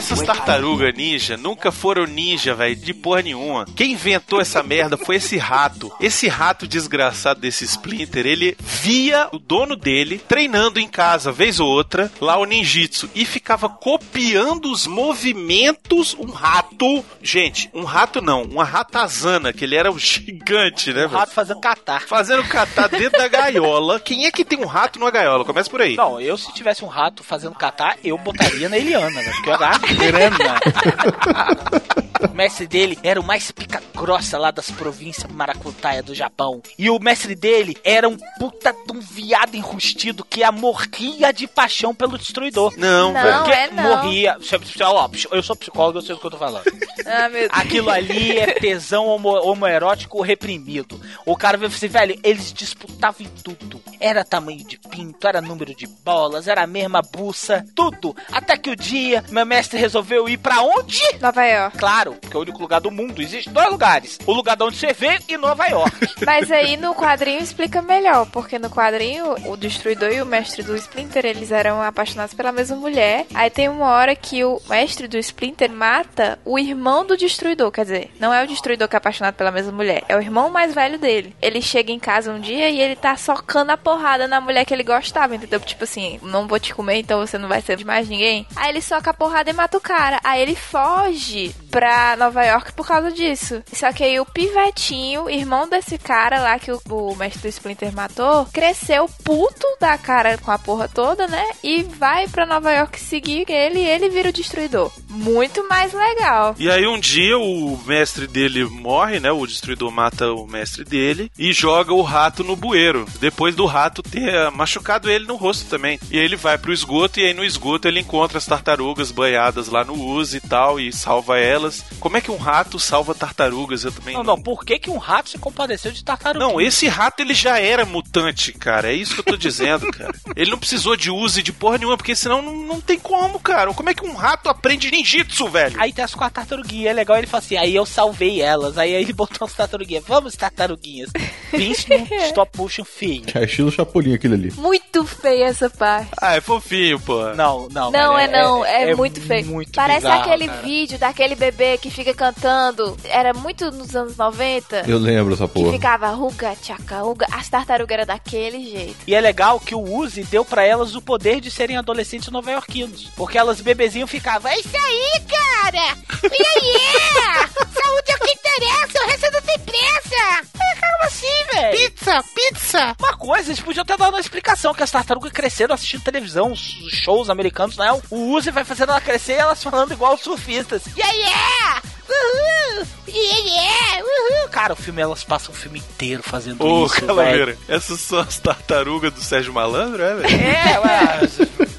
[0.00, 3.66] Essas tartarugas ninja nunca foram ninja, velho, de porra nenhuma.
[3.76, 5.92] Quem inventou essa merda foi esse rato.
[6.00, 11.68] Esse rato desgraçado desse Splinter, ele via o dono dele treinando em casa, vez ou
[11.68, 16.16] outra, lá o ninjitsu, e ficava copiando os movimentos.
[16.18, 21.18] Um rato, gente, um rato não, uma ratazana, que ele era um gigante, né, velho?
[21.18, 22.02] rato fazendo catar.
[22.06, 24.00] Fazendo catar dentro da gaiola.
[24.00, 25.44] Quem é que tem um rato numa gaiola?
[25.44, 25.94] Começa por aí.
[25.94, 29.32] Não, eu se tivesse um rato fazendo catar, eu botaria na Eliana, velho.
[29.34, 30.60] Porque eu era grana.
[32.30, 36.60] O mestre dele era o mais pica grossa lá das províncias maracutaia do Japão.
[36.78, 41.46] E o mestre dele era um puta de um viado enrustido que a morria de
[41.46, 42.74] paixão pelo destruidor.
[42.76, 43.52] Não, Não, velho.
[43.52, 43.82] É não.
[43.82, 44.36] morria.
[44.82, 46.64] Ó, eu sou psicólogo, eu sei o que eu tô falando.
[47.06, 47.50] Ah, meu Deus.
[47.52, 51.00] Aquilo ali é tesão homo, homoerótico reprimido.
[51.24, 53.80] O cara veio assim, velho, eles disputavam em tudo.
[53.98, 58.14] Era tamanho de pinto, era número de bolas, era a mesma buça, tudo.
[58.30, 61.00] Até que o dia, meu mestre resolveu ir pra onde?
[61.20, 61.78] Nova York.
[61.78, 63.20] Claro, porque é o único lugar do mundo.
[63.20, 65.96] Existem dois lugares: o lugar de onde você vê e Nova York.
[66.24, 70.76] Mas aí no quadrinho explica melhor, porque no quadrinho o Destruidor e o mestre do
[70.76, 73.26] Splinter, eles eram apaixonados pela mesma mulher.
[73.34, 77.82] Aí tem uma hora que o mestre do Splinter mata o irmão do Destruidor, quer
[77.82, 80.74] dizer, não é o Destruidor que é apaixonado pela mesma mulher, é o irmão mais
[80.74, 81.34] velho dele.
[81.40, 84.74] Ele chega em casa um dia e ele tá socando a porrada na mulher que
[84.74, 85.60] ele gostava, entendeu?
[85.60, 88.46] Tipo assim, não vou te comer, então você não vai ser de mais ninguém.
[88.56, 90.18] Aí ele soca a porrada e mata o cara.
[90.24, 93.62] Aí ele foge pra Nova York por causa disso.
[93.72, 97.94] Só que aí o pivetinho, irmão desse cara lá que o, o mestre do Splinter
[97.94, 101.44] matou, cresceu puto da cara com a porra toda, né?
[101.62, 104.90] E vai pra Nova York seguir ele e ele vira o destruidor.
[105.08, 106.54] Muito mais legal.
[106.58, 109.30] E aí um dia o mestre dele morre, né?
[109.30, 113.04] O destruidor mata o mestre dele e joga o rato no bueiro.
[113.20, 116.00] Depois do rato ter machucado ele no rosto também.
[116.10, 119.49] E aí ele vai pro esgoto e aí no esgoto ele encontra as tartarugas banhadas
[119.68, 121.84] lá no uso e tal e salva elas.
[121.98, 123.84] Como é que um rato salva tartarugas?
[123.84, 126.44] Eu também Não, não, por que, que um rato se compadeceu de tartaruga?
[126.44, 128.92] Não, esse rato ele já era mutante, cara.
[128.92, 130.12] É isso que eu tô dizendo, cara.
[130.36, 133.72] Ele não precisou de uso de porra nenhuma, porque senão não, não tem como, cara.
[133.74, 135.80] Como é que um rato aprende ninjitsu, velho?
[135.80, 137.16] Aí tem as quatro tartaruguinhas, é legal.
[137.18, 138.78] Ele fala assim, aí eu salvei elas.
[138.78, 140.04] Aí ele botou as tartaruguinhas.
[140.06, 141.10] Vamos, tartaruguinhas.
[141.52, 143.22] Num stop motion feio.
[143.34, 144.52] É estilo Chapolin aquilo ali.
[144.52, 146.10] Muito feia essa parte.
[146.20, 147.24] Ah, é fofinho, pô.
[147.34, 147.90] Não, não.
[147.90, 149.46] Não, velho, é não, é, muito feio.
[149.46, 150.62] muito Parece bizarro, aquele cara.
[150.62, 152.96] vídeo daquele bebê que fica cantando.
[153.04, 154.84] Era muito nos anos 90.
[154.86, 155.72] Eu lembro essa Que porra.
[155.72, 157.26] ficava ruga, tchaca, ruga.
[157.32, 158.96] As tartarugas eram daquele jeito.
[159.06, 163.10] E é legal que o Uzi deu pra elas o poder de serem adolescentes nova-iorquinos.
[163.16, 165.96] Porque elas bebezinho ficavam, é isso aí, cara!
[166.24, 167.48] E aí?
[167.72, 170.46] Saúde é o que interessa, o resto não tem pressa!
[170.60, 171.76] É, calma assim, velho!
[171.90, 172.96] Pizza, pizza!
[172.98, 177.28] Uma coisa, eles podiam ter dado uma explicação, que as tartarugas cresceram assistindo televisão, shows
[177.30, 178.02] americanos, não.
[178.10, 180.82] O Uzi vai fazendo ela crescer e elas falando igual os surfistas.
[180.96, 181.82] Yeah, yeah!
[182.08, 182.86] Uhul!
[183.06, 184.02] Yeah, yeah!
[184.02, 184.48] Uhul!
[184.50, 187.06] Cara, o filme, elas passam o filme inteiro fazendo Ô, isso, velho.
[187.06, 190.42] Calaveira, essas são as tartarugas do Sérgio Malandro, é, velho?
[190.44, 191.20] É, ué,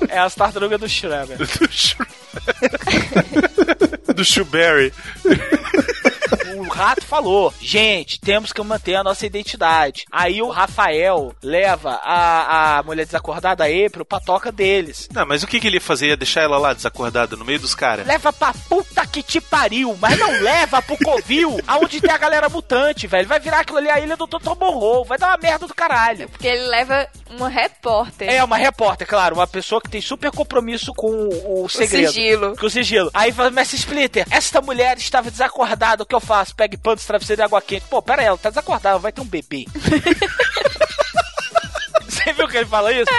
[0.08, 1.38] é as tartarugas do Shredder.
[1.38, 2.06] Do Schu-
[4.16, 4.94] Do Shuberry.
[6.58, 10.06] O rato falou: gente, temos que manter a nossa identidade.
[10.12, 15.10] Aí o Rafael leva a, a mulher desacordada, a April, pra toca deles.
[15.14, 16.08] Não, mas o que, que ele ia fazer?
[16.08, 18.08] Ia deixar ela lá desacordada no meio dos caras?
[18.08, 22.50] Leva pra puta que te pariu, mas não leva pro Covil, aonde tem a galera
[22.50, 23.28] mutante, velho.
[23.28, 24.56] Vai virar aquilo ali a ilha do Dr.
[24.60, 26.30] Morro, vai dar uma merda do caralho.
[26.30, 28.30] Porque ele leva uma repórter.
[28.30, 32.12] É, uma repórter, claro, uma pessoa que tem super compromisso com o, o segredo.
[32.12, 32.58] sigilo.
[32.58, 33.10] Com o sigilo.
[33.14, 36.56] Aí fala, Mestre Splitter, esta mulher estava desacordada, o que eu faço?
[36.56, 37.86] Pegue pano, travesseiro e água quente.
[37.90, 39.66] Pô, pera aí, ela tá desacordada, vai ter um bebê.
[42.24, 43.10] Você viu que ele fala isso?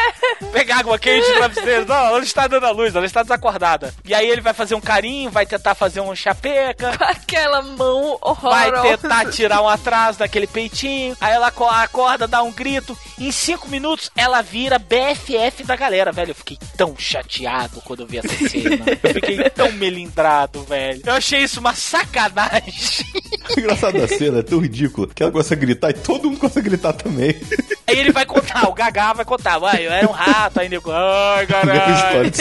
[0.53, 1.87] Pegar água quente e travesseiro.
[1.87, 3.95] Não, ela está dando a luz, ela está desacordada.
[4.05, 6.97] E aí ele vai fazer um carinho, vai tentar fazer um chapeca.
[6.97, 8.99] Com aquela mão Vai horrorosa.
[8.99, 11.17] tentar tirar um atraso daquele peitinho.
[11.21, 12.97] Aí ela aco- acorda, dá um grito.
[13.19, 16.31] Em cinco minutos, ela vira BFF da galera, velho.
[16.31, 18.85] Eu fiquei tão chateado quando eu vi essa cena.
[19.03, 21.03] Eu fiquei tão melindrado, velho.
[21.07, 23.07] Eu achei isso uma sacanagem.
[23.59, 26.59] Engraçado da cena, é tão ridículo que ela começa a gritar e todo mundo começa
[26.59, 27.37] a gritar também.
[27.87, 29.59] Aí ele vai contar, o Gagá vai contar.
[29.59, 32.33] Vai, eu era um rato, aí nego, ai, caralho.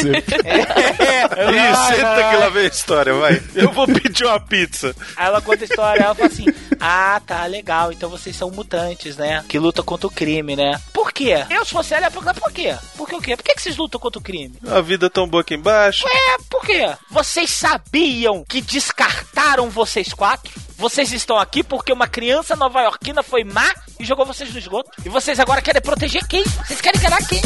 [0.46, 3.42] É, Ih, ai, senta que lá vem a história, vai.
[3.56, 4.96] Eu vou pedir uma pizza.
[5.16, 6.46] Aí ela conta a história, ela fala assim:
[6.80, 9.44] Ah, tá, legal, então vocês são mutantes, né?
[9.48, 10.80] Que lutam contra o crime, né?
[10.94, 11.44] Por quê?
[11.50, 12.76] Eu, se fosse ela, ia perguntar por quê?
[12.96, 13.36] Por que o quê?
[13.36, 14.56] Por que, que vocês lutam contra o crime?
[14.68, 16.06] A vida tão boa aqui embaixo.
[16.08, 16.90] É, por quê?
[17.10, 20.52] Vocês sabiam que descartaram vocês quatro?
[20.82, 24.90] Vocês estão aqui porque uma criança nova-iorquina foi má e jogou vocês no esgoto?
[25.06, 26.44] E vocês agora querem proteger quem?
[26.44, 27.40] Vocês querem enganar quem?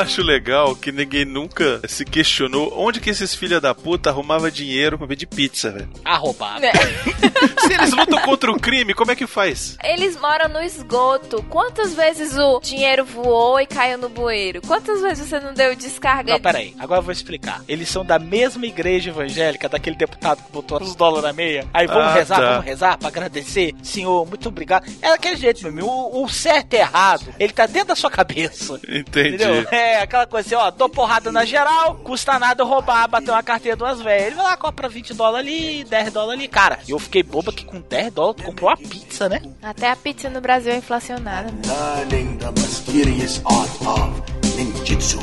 [0.00, 4.98] Acho legal que ninguém nunca se questionou onde que esses filha da puta arrumava dinheiro
[4.98, 5.88] pra pedir pizza, velho.
[6.04, 6.64] Arrombado.
[6.64, 6.72] É.
[7.60, 9.76] Se eles lutam contra o crime, como é que faz?
[9.84, 11.42] Eles moram no esgoto.
[11.48, 14.60] Quantas vezes o dinheiro voou e caiu no bueiro?
[14.62, 16.32] Quantas vezes você não deu descarga?
[16.32, 17.62] Não, peraí, agora eu vou explicar.
[17.68, 21.66] Eles são da mesma igreja evangélica daquele deputado que botou os dólares na meia.
[21.72, 22.50] Aí vamos Ah, rezar, tá.
[22.50, 23.74] vamos rezar pra agradecer.
[23.82, 24.86] Senhor, muito obrigado.
[25.02, 25.86] É daquele jeito, meu amigo.
[25.88, 28.80] O, o certo e errado, ele tá dentro da sua cabeça.
[28.88, 29.34] Entendi.
[29.34, 29.66] Entendeu?
[29.70, 33.76] É aquela coisa assim, ó, dou porrada na geral, custa nada roubar, bater uma carteira
[33.76, 34.28] de umas velhas.
[34.28, 36.48] Ele vai lá, compra 20 dólares ali, 10 dólares ali.
[36.48, 39.42] Cara, eu fiquei boba que com 10 dólares tu comprou uma pizza, né?
[39.62, 41.50] Até a pizza no Brasil é inflacionada.
[41.66, 44.22] Learning the mysterious art of
[44.56, 45.18] ninjutsu.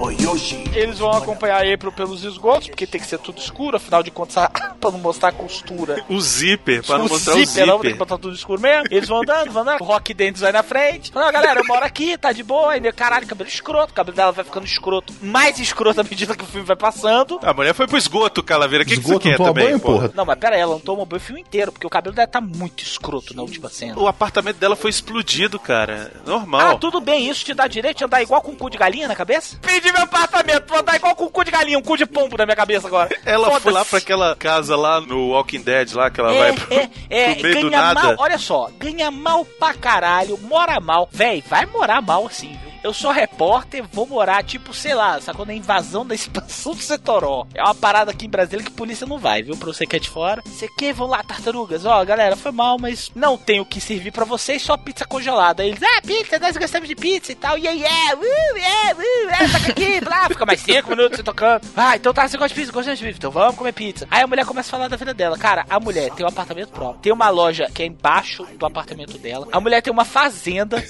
[0.00, 3.76] For Yoshi, Eles vão acompanhar a April pelos esgotos, porque tem que ser tudo escuro,
[3.76, 4.48] afinal de contas,
[4.80, 6.02] pra não mostrar a costura.
[6.08, 7.98] O zíper, pra não mostrar o zíper, não, tem que zíper.
[7.98, 8.86] botar tudo escuro mesmo.
[8.90, 9.82] Eles vão andando, vão andando.
[9.82, 11.12] O Rock Dentes vai na frente.
[11.12, 12.72] Fala, "Ó, galera, eu moro aqui, tá de boa.
[12.72, 13.92] Ainda, caralho, cabelo escroto.
[13.92, 15.12] O cabelo dela vai ficando escroto.
[15.20, 17.38] Mais escroto à medida que o filme vai passando.
[17.42, 18.84] A mulher foi pro esgoto, Calaveira.
[18.84, 20.10] O que, que você Esgoto quer não também, banho, porra.
[20.14, 22.26] Não, mas pera aí, ela não toma banho o filme inteiro, porque o cabelo dela
[22.26, 23.98] tá muito escroto na última cena.
[24.00, 26.10] O apartamento dela foi explodido, cara.
[26.16, 26.78] Ah, Normal.
[26.78, 29.14] tudo bem, isso te dá direito de andar igual com um cu de galinha na
[29.14, 29.58] cabeça?
[29.60, 32.36] Pedi meu apartamento, vou andar igual com um cu de galinha, um cu de pombo
[32.36, 33.08] na minha cabeça agora.
[33.24, 36.74] Ela foi lá pra aquela casa lá no Walking Dead, lá que ela vai pro,
[36.74, 38.02] É, é, pro meio do ganha nada.
[38.02, 41.08] mal, olha só, ganha mal pra caralho, mora mal.
[41.12, 42.69] Véi, vai morar mal assim, viu?
[42.82, 47.46] Eu sou repórter, vou morar, tipo, sei lá, quando é invasão da expansão do Setoró.
[47.54, 49.54] É uma parada aqui em Brasília que polícia não vai, viu?
[49.54, 50.42] Pra você que é de fora.
[50.46, 51.84] Você quer, vão lá, tartarugas.
[51.84, 55.62] Ó, galera, foi mal, mas não tenho o que servir pra vocês, só pizza congelada.
[55.62, 57.58] Aí eles, ah, pizza, nós gostamos de pizza e tal.
[57.58, 61.22] E aí, é, uh, é, uh, é, toca aqui, blá, fica mais cinco minutos você
[61.22, 61.66] tocando.
[61.76, 64.08] Ah, então tá, você gosta de pizza, gosta de pizza, então vamos comer pizza.
[64.10, 65.36] Aí a mulher começa a falar da vida dela.
[65.36, 69.18] Cara, a mulher tem um apartamento próprio, tem uma loja que é embaixo do apartamento
[69.18, 69.46] dela.
[69.52, 70.82] A mulher tem uma fazenda.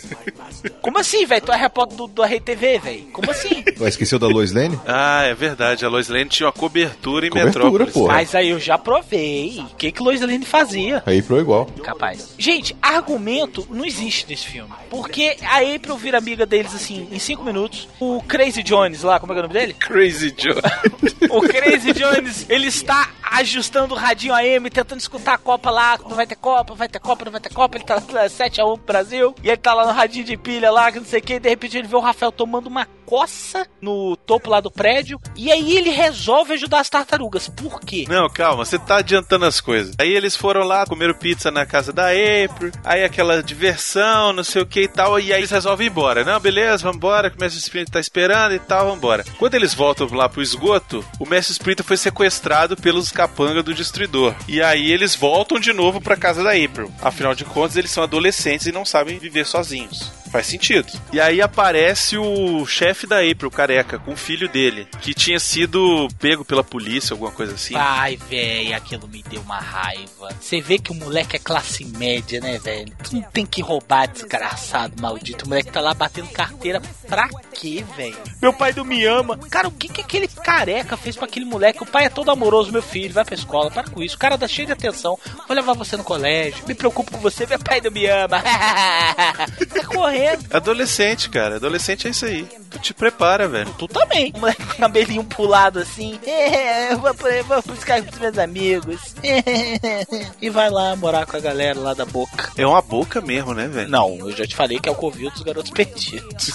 [0.80, 1.40] Como assim, velho?
[1.42, 3.02] Tu é repórter do, do RTV, velho?
[3.12, 3.64] Como assim?
[3.80, 4.78] Ué, esqueceu da Lois Lane?
[4.86, 5.84] Ah, é verdade.
[5.84, 7.92] A Lois Lane tinha uma cobertura em Cobertura, Metrópolis.
[7.92, 8.14] porra.
[8.14, 9.64] Mas aí eu já provei.
[9.72, 11.02] O que que Lois Lane fazia?
[11.06, 11.66] Aí pro igual.
[11.82, 12.34] Capaz.
[12.38, 14.70] Gente, argumento não existe nesse filme.
[14.88, 17.88] Porque a April vira amiga deles assim em 5 minutos.
[17.98, 19.74] O Crazy Jones lá, como é que é o nome dele?
[19.74, 20.60] Crazy Joe.
[21.30, 25.96] O Crazy Jones, ele está ajustando o radinho AM, tentando escutar a Copa lá.
[26.02, 27.76] Não vai ter Copa, vai ter Copa, não vai ter Copa.
[27.76, 29.34] Ele tá lá 7x1 pro Brasil.
[29.44, 31.38] E ele tá lá no radinho de pilha lá, que não sei o que.
[31.38, 35.20] De repente ele vê o Rafael tomando uma coça no topo lá do prédio.
[35.36, 37.48] E aí ele resolve ajudar as tartarugas.
[37.48, 38.04] Por quê?
[38.08, 39.96] Não, calma, você tá adiantando as coisas.
[39.98, 44.62] Aí eles foram lá, comeram pizza na casa da April, aí aquela diversão, não sei
[44.62, 46.24] o que e tal, e aí eles resolvem ir embora.
[46.24, 49.24] Não, beleza, vambora, que o Mestre Splinter tá esperando e tal, vambora.
[49.38, 54.34] Quando eles voltam lá pro esgoto, o Mestre Splinter foi sequestrado pelos capangas do Destruidor.
[54.46, 56.92] E aí eles voltam de novo pra casa da April.
[57.02, 60.12] Afinal de contas, eles são adolescentes e não sabem viver sozinhos.
[60.30, 60.92] Faz sentido.
[61.12, 65.38] E aí aparece o chefe da April, o careca, com o filho dele, que tinha
[65.38, 67.74] sido pego pela polícia, alguma coisa assim.
[67.76, 70.30] Ai, velho, aquilo me deu uma raiva.
[70.40, 72.90] Você vê que o moleque é classe média, né, velho?
[73.04, 75.44] Tu não tem que roubar, desgraçado, maldito.
[75.44, 78.16] O moleque tá lá batendo carteira pra quê, velho?
[78.40, 79.36] Meu pai não me ama.
[79.50, 81.82] Cara, o que que aquele careca fez pra aquele moleque?
[81.82, 84.16] O pai é todo amoroso, meu filho, vai pra escola, para com isso.
[84.16, 85.18] O cara dá cheio de atenção.
[85.46, 86.64] Vou levar você no colégio.
[86.66, 88.40] Me preocupo com você, meu pai não me ama.
[89.74, 90.46] tá correndo.
[90.50, 91.49] Adolescente, cara.
[91.56, 92.48] Adolescente é isso aí.
[92.70, 93.70] Tu te prepara, velho.
[93.78, 94.32] Tu também.
[94.34, 96.18] O moleque com o cabelinho pulado assim.
[96.30, 99.14] É, eu vou, eu vou buscar com os meus amigos.
[100.40, 102.50] e vai lá morar com a galera lá da boca.
[102.56, 103.88] É uma boca mesmo, né, velho?
[103.88, 106.50] Não, eu já te falei que é o covil dos garotos perdidos.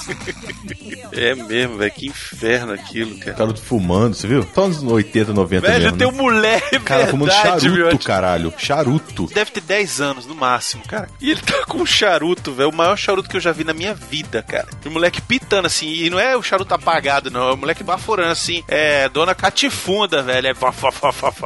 [1.12, 1.92] É mesmo, velho.
[1.92, 3.38] Que inferno aquilo, cara.
[3.38, 4.46] Garoto fumando, você viu?
[4.54, 5.98] Só nos 80, 90 Velho, mesmo.
[5.98, 6.14] tem né?
[6.14, 8.00] um moleque, Cara fumando verdade, charuto, meu.
[8.00, 8.54] caralho.
[8.58, 9.26] Charuto.
[9.34, 11.10] Deve ter 10 anos no máximo, cara.
[11.22, 12.70] E ele tá com um charuto, velho.
[12.70, 14.68] O maior charuto que eu já vi na minha vida, cara.
[14.84, 15.88] E o moleque pitando assim.
[15.88, 17.50] E não é o charuto apagado, não.
[17.50, 18.64] É o moleque baforando assim.
[18.68, 20.48] É dona catifunda, velho.
[20.48, 20.74] É fá.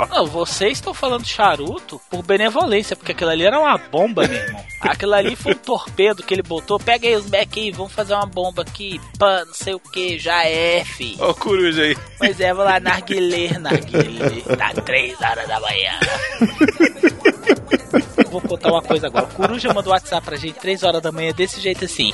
[0.10, 4.64] Não, vocês estão falando charuto por benevolência, porque aquilo ali era uma bomba, meu irmão.
[4.82, 6.80] Aquilo ali foi um torpedo que ele botou.
[6.80, 9.00] Pega aí os Mac aí, vamos fazer uma bomba aqui.
[9.18, 11.16] Pã, não sei o que, já é, fi.
[11.20, 11.98] Ó o coruja aí.
[12.18, 14.42] Pois é, vou lá, narguilê, narguilê.
[14.58, 16.00] Tá três horas da manhã.
[18.30, 19.26] Vou contar uma coisa agora.
[19.26, 22.14] O Coruja mandou WhatsApp pra gente 3 horas da manhã desse jeito assim.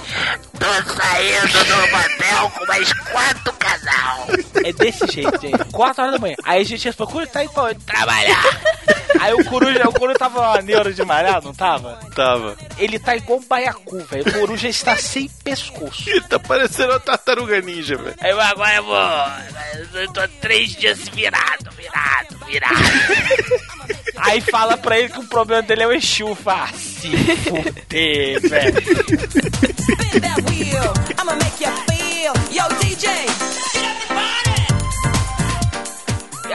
[0.57, 4.27] Tô saindo do motel com mais quatro casal.
[4.63, 5.71] É desse jeito, gente.
[5.71, 6.35] 4 horas da manhã.
[6.43, 7.79] Aí a gente respondeu, Coruja tá indo pra onde?
[7.81, 8.43] Trabalhar.
[9.19, 11.99] Aí o Coruja, o Coruja tava uma neura de malhar, não tava?
[12.15, 12.55] Tava.
[12.77, 14.27] Ele tá igual um baiacu, velho.
[14.27, 16.09] O Coruja está sem pescoço.
[16.09, 18.15] Ele tá parecendo uma tartaruga ninja, velho.
[18.19, 20.01] Aí eu agora eu vou.
[20.01, 22.75] Eu tô três dias virado, virado, virado.
[24.17, 26.37] Aí fala pra ele que o problema dele é o Exu.
[26.45, 28.83] Ah, se fuder, velho.
[31.19, 32.33] I'ma make you feel.
[32.51, 33.84] Yo, DJ.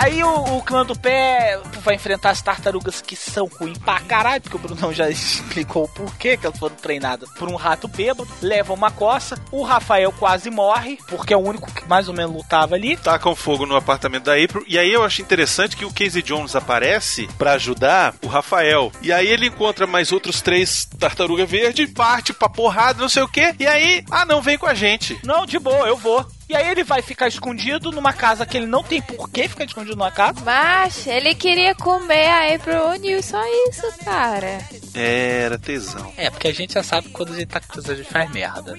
[0.00, 4.40] Aí o, o clã do pé vai enfrentar as tartarugas que são ruins pra caralho,
[4.40, 8.26] porque o Brunão já explicou o porquê que elas foram treinadas por um rato bêbado.
[8.40, 9.38] Levam uma coça.
[9.52, 12.96] O Rafael quase morre, porque é o único que mais ou menos lutava ali.
[12.96, 14.64] Tacam fogo no apartamento da April.
[14.66, 18.90] E aí eu acho interessante que o Casey Jones aparece pra ajudar o Rafael.
[19.02, 23.28] E aí ele encontra mais outros três tartaruga verde, parte pra porrada, não sei o
[23.28, 23.54] que.
[23.58, 25.20] E aí, ah não, vem com a gente.
[25.22, 26.26] Não, de boa, eu vou.
[26.50, 29.62] E aí ele vai ficar escondido numa casa que ele não tem por que ficar
[29.66, 30.40] escondido numa casa.
[30.44, 34.58] Mas ele queria comer a April O'Neil, só isso, cara.
[34.92, 36.12] Era tesão.
[36.16, 38.28] É, porque a gente já sabe quando a gente tá com coisa, a gente faz
[38.32, 38.76] merda.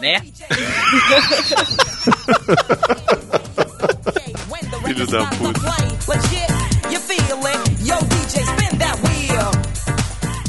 [0.00, 0.20] Né?
[4.84, 5.64] Filho da puta.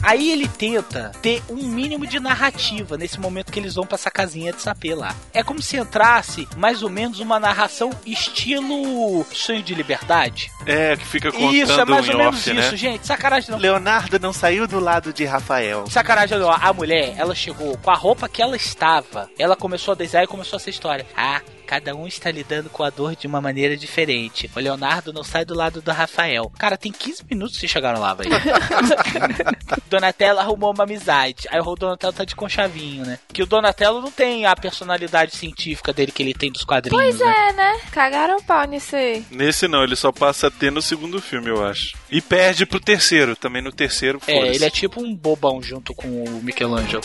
[0.05, 4.11] Aí ele tenta ter um mínimo de narrativa nesse momento que eles vão pra essa
[4.11, 5.15] casinha de sapê lá.
[5.33, 10.51] É como se entrasse mais ou menos uma narração estilo Sonho de Liberdade.
[10.67, 12.77] É, que fica contando Isso, é mais ou menos off, isso, né?
[12.77, 13.07] gente.
[13.07, 13.57] Sacanagem não.
[13.57, 15.85] Leonardo não saiu do lado de Rafael.
[15.89, 19.27] Sacanagem, olha, a mulher, ela chegou com a roupa que ela estava.
[19.39, 21.05] Ela começou a desenhar e começou essa história.
[21.17, 24.49] Ah, cada um está lidando com a dor de uma maneira diferente.
[24.55, 26.51] O Leonardo não sai do lado do Rafael.
[26.57, 28.29] Cara, tem 15 minutos que chegaram lá, velho.
[29.89, 31.47] Donatello arrumou uma amizade.
[31.49, 33.19] Aí o Donatello tá de conchavinho, né?
[33.33, 37.19] Que o Donatello não tem a personalidade científica dele que ele tem dos quadrinhos, Pois
[37.19, 37.49] né?
[37.49, 37.79] é, né?
[37.91, 39.25] Cagaram o pau nisso aí.
[39.31, 41.95] Nesse não, ele só passa a ter no segundo filme, eu acho.
[42.09, 43.35] E perde pro terceiro.
[43.35, 47.03] Também no terceiro, É, ele é tipo um bobão junto com o Michelangelo.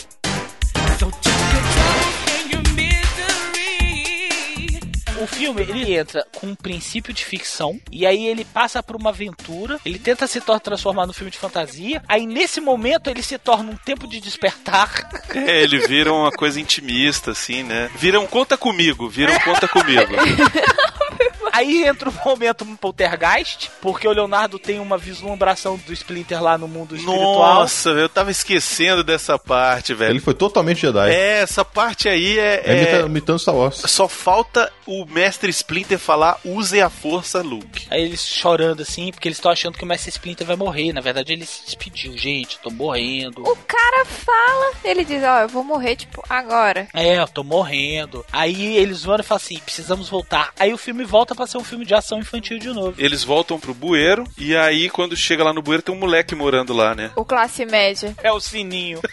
[5.21, 9.11] O filme, ele entra com um princípio de ficção, e aí ele passa por uma
[9.11, 13.71] aventura, ele tenta se transformar num filme de fantasia, aí nesse momento ele se torna
[13.71, 14.91] um tempo de despertar.
[15.33, 17.89] É, ele vira uma coisa intimista, assim, né?
[17.95, 20.11] Vira um conta comigo, vira um conta comigo.
[21.51, 26.67] Aí entra o momento poltergeist, porque o Leonardo tem uma vislumbração do Splinter lá no
[26.67, 27.55] mundo espiritual.
[27.61, 30.11] Nossa, eu tava esquecendo dessa parte, velho.
[30.11, 31.09] Ele foi totalmente Jedi.
[31.11, 32.61] É, essa parte aí é.
[32.65, 33.81] É, é- imita- imitando Star Wars.
[33.85, 37.87] Só falta o mestre Splinter falar: use a força, Luke.
[37.89, 40.93] Aí eles chorando assim, porque eles estão achando que o Mestre Splinter vai morrer.
[40.93, 42.17] Na verdade, ele se despediu.
[42.17, 43.41] Gente, eu tô morrendo.
[43.41, 46.87] O cara fala, ele diz, ó, eu vou morrer, tipo, agora.
[46.93, 48.25] É, eu tô morrendo.
[48.31, 50.51] Aí eles vão e falam assim: precisamos voltar.
[50.59, 52.93] Aí o filme volta pra ser um filme de ação infantil de novo.
[52.97, 56.73] Eles voltam pro bueiro, e aí quando chega lá no bueiro tem um moleque morando
[56.73, 57.11] lá, né?
[57.15, 58.15] O classe média.
[58.21, 58.99] É o sininho.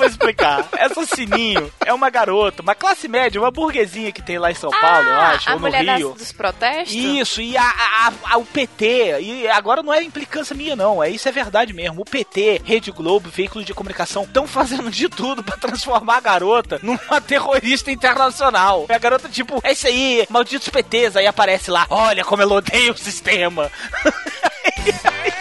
[0.00, 0.66] vou explicar.
[0.76, 4.70] Essa Sininho é uma garota, uma classe média, uma burguesinha que tem lá em São
[4.70, 6.14] Paulo, eu acho, Ah, a ou no mulher das- Rio.
[6.14, 6.94] dos protestos?
[6.94, 11.10] Isso, e a, a- a- o PT, e agora não é implicância minha, não, é
[11.10, 12.00] isso é verdade mesmo.
[12.00, 16.80] O PT, Rede Globo, veículos de comunicação estão fazendo de tudo pra transformar a garota
[16.82, 18.86] numa terrorista internacional.
[18.88, 22.54] E a garota, tipo, é isso aí, malditos PTs, aí aparece lá, olha como ela
[22.54, 23.70] odeia o sistema.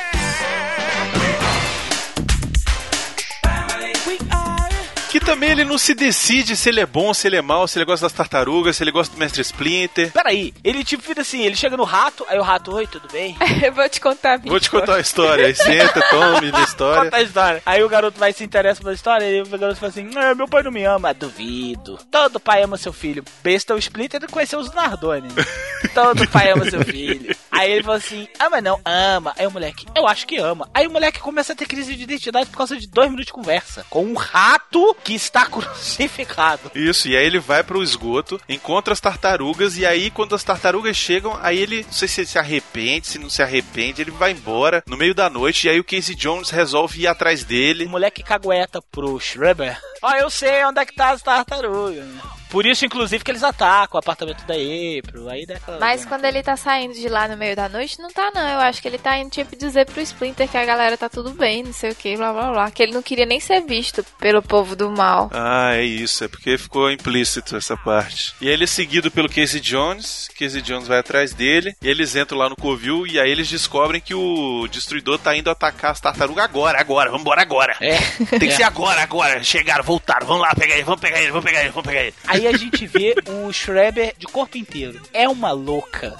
[5.09, 7.77] que também ele não se decide se ele é bom, se ele é mau, se
[7.77, 10.11] ele gosta das tartarugas, se ele gosta do mestre Splinter.
[10.11, 13.37] Peraí, ele tipo vira assim, ele chega no rato, aí o rato, oi, tudo bem?
[13.63, 15.45] eu vou te contar a minha Vou te contar uma história.
[15.45, 17.03] Aí senta, tome da história.
[17.03, 17.61] Conta a história.
[17.63, 20.47] Aí o garoto vai se interessa pela história e o garoto fala assim: "Ah, meu
[20.47, 21.13] pai não me ama.
[21.13, 21.99] Duvido.
[22.09, 23.23] Todo pai ama seu filho.
[23.43, 25.29] Besta é o Splinter conheceu os Nardoni.
[25.93, 27.35] Todo pai ama seu filho.
[27.51, 29.33] Aí ele fala assim: ama não, ama.
[29.37, 30.69] Aí o moleque, eu acho que ama.
[30.73, 33.33] Aí o moleque começa a ter crise de identidade por causa de dois minutos de
[33.33, 36.71] conversa com um rato que está crucificado.
[36.75, 40.95] Isso, e aí ele vai pro esgoto, encontra as tartarugas, e aí quando as tartarugas
[40.95, 44.31] chegam, aí ele, não sei se ele se arrepende, se não se arrepende, ele vai
[44.31, 47.85] embora no meio da noite, e aí o Casey Jones resolve ir atrás O dele.
[47.85, 49.77] moleque cagueta pro Schreiber.
[50.01, 52.05] Ó, eu sei onde é que tá as tartarugas.
[52.49, 55.29] Por isso, inclusive, que eles atacam o apartamento da April.
[55.29, 55.79] Aí dá aquela...
[55.79, 58.47] Mas quando ele tá saindo de lá no meio da noite, não tá não.
[58.47, 61.31] Eu acho que ele tá indo tipo dizer pro Splinter que a galera tá tudo
[61.31, 62.71] bem, não sei o que, blá blá blá.
[62.71, 65.29] Que ele não queria nem ser visto pelo povo do mal.
[65.33, 68.33] Ah, é isso, é porque ficou implícito essa parte.
[68.41, 72.15] E aí ele é seguido pelo Casey Jones, Casey Jones vai atrás dele, e eles
[72.15, 75.99] entram lá no covil, e aí eles descobrem que o destruidor tá indo atacar as
[75.99, 77.75] tartarugas agora, agora, vambora agora.
[77.79, 77.97] É.
[78.37, 78.51] Tem que É.
[78.57, 79.43] ser agora, agora.
[79.43, 82.13] Chegaram, voltaram, vamos lá, pegar ele, vamos pegar ele, vamos pegar ele, vamos pegar ele.
[82.27, 84.99] Aí a gente vê o Schreiber de corpo inteiro.
[85.13, 86.17] É uma louca.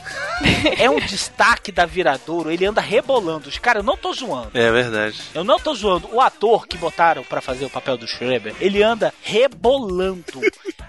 [0.78, 2.49] É um destaque da Viradouro.
[2.51, 3.49] Ele anda rebolando.
[3.49, 4.51] Os Cara, eu não tô zoando.
[4.53, 5.20] É verdade.
[5.34, 6.09] Eu não tô zoando.
[6.13, 10.39] O ator que botaram pra fazer o papel do Schreiber, ele anda rebolando.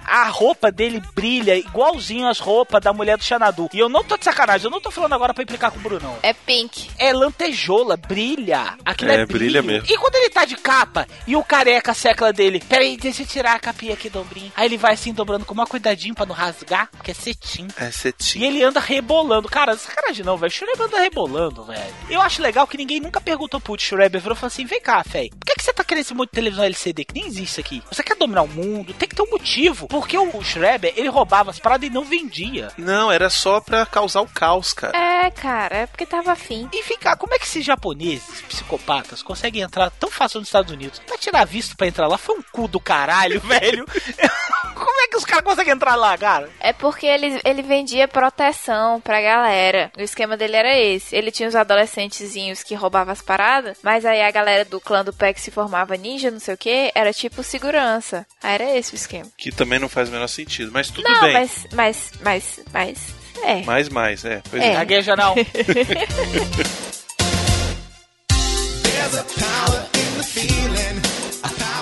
[0.07, 3.68] a roupa dele brilha igualzinho as roupas da mulher do Xanadu.
[3.72, 5.83] E eu não tô de sacanagem, eu não tô falando agora pra implicar com o
[5.83, 6.16] Brunão.
[6.22, 6.91] É pink.
[6.99, 8.76] É lantejola, brilha.
[8.85, 9.87] Aquilo é, É, brilha mesmo.
[9.89, 13.55] E quando ele tá de capa e o careca secla dele, peraí, deixa eu tirar
[13.55, 14.53] a capinha aqui do ombrinho.
[14.57, 17.68] Aí ele vai assim dobrando com uma cuidadinho pra não rasgar, porque é cetim.
[17.77, 18.43] É E cetim.
[18.43, 19.49] ele anda rebolando.
[19.49, 20.51] Cara, sacanagem não, velho.
[20.51, 21.95] O Shureba anda rebolando, velho.
[22.09, 24.18] Eu acho legal que ninguém nunca perguntou pro Shureba.
[24.18, 25.31] Virou e falou assim: vem cá, velho.
[25.31, 27.83] Por que, que você tá querendo esse monte de televisão LCD que nem existe aqui?
[27.93, 28.95] Você quer dominar o mundo?
[28.95, 29.87] Tem que ter um motivo.
[29.89, 32.73] Porque o Shureba, ele roubava as paradas e não vendia.
[32.79, 34.97] Não, era só pra causar o caos, cara.
[34.97, 36.68] É, cara, é porque tava afim.
[36.73, 40.99] E cá, como é que esses japoneses, psicopatas, conseguem entrar tão fácil nos Estados Unidos?
[41.07, 43.85] Pra tirar visto pra entrar lá foi um cu do caralho, velho.
[44.75, 46.48] como é que os caras conseguem entrar lá, cara?
[46.61, 49.90] É porque ele, ele vendia proteção pra galera.
[49.98, 51.14] O esquema dele era esse.
[51.14, 55.12] Ele tinha os adolescentezinhos que roubavam as paradas, mas aí a galera do clã do
[55.12, 58.26] pé que se formava ninja, não sei o que, era tipo segurança.
[58.42, 59.26] Aí era esse o esquema.
[59.36, 60.70] Que também não faz o menor sentido.
[60.72, 61.32] Mas tudo não, bem.
[61.32, 62.98] mas, mas, mas, mas,
[63.42, 63.62] é.
[63.62, 64.42] Mais, mais, é.
[64.48, 64.72] Pois É.
[64.72, 64.74] é.
[64.74, 65.34] Gagueja não.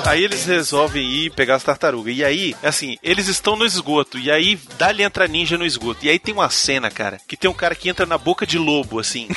[0.09, 2.17] Aí eles resolvem ir pegar as tartarugas.
[2.17, 4.19] E aí, assim, eles estão no esgoto.
[4.19, 6.07] E aí, dali entra ninja no esgoto.
[6.07, 8.57] E aí tem uma cena, cara, que tem um cara que entra na boca de
[8.57, 9.29] lobo, assim.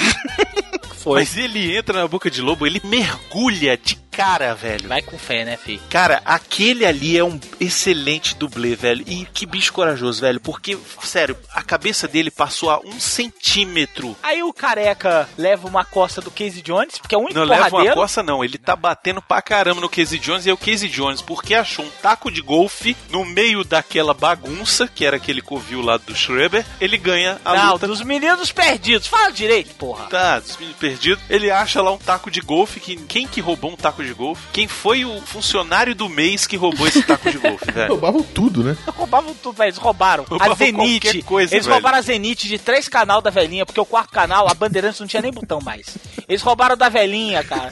[0.95, 1.19] Foi.
[1.19, 4.87] Mas ele entra na boca de lobo, ele mergulha de cara, velho.
[4.87, 5.79] Vai com fé, né, fi?
[5.89, 9.03] Cara, aquele ali é um excelente dublê, velho.
[9.07, 10.39] E que bicho corajoso, velho.
[10.39, 14.15] Porque, sério, a cabeça dele passou a um centímetro.
[14.21, 17.75] Aí o careca leva uma costa do Casey Jones, porque é o único Não leva
[17.75, 18.43] uma coça, não.
[18.43, 20.45] Ele tá batendo pra caramba no Casey Jones.
[20.45, 24.87] E é o Casey Jones, porque achou um taco de golfe no meio daquela bagunça,
[24.87, 26.65] que era aquele covil lá do Schreiber.
[26.79, 27.87] Ele ganha a Não, luta.
[27.87, 29.07] dos meninos perdidos.
[29.07, 30.05] Fala direito, porra.
[30.07, 31.23] Tá, dos meninos perdidos.
[31.29, 32.79] Ele acha lá um taco de golfe.
[32.79, 34.41] Que, quem que roubou um taco de golfe?
[34.53, 37.89] Quem foi o funcionário do mês que roubou esse taco de golfe, velho?
[37.89, 38.75] Roubavam tudo, né?
[38.95, 39.69] Roubavam tudo, velho.
[39.69, 41.01] Eles roubaram Roubavam a Zenite.
[41.07, 41.75] qualquer coisa, eles velho.
[41.75, 45.07] roubaram a Zenite de três canal da velhinha, porque o quarto canal, a Bandeirantes não
[45.07, 45.97] tinha nem botão mais.
[46.27, 47.69] Eles roubaram da velhinha, cara.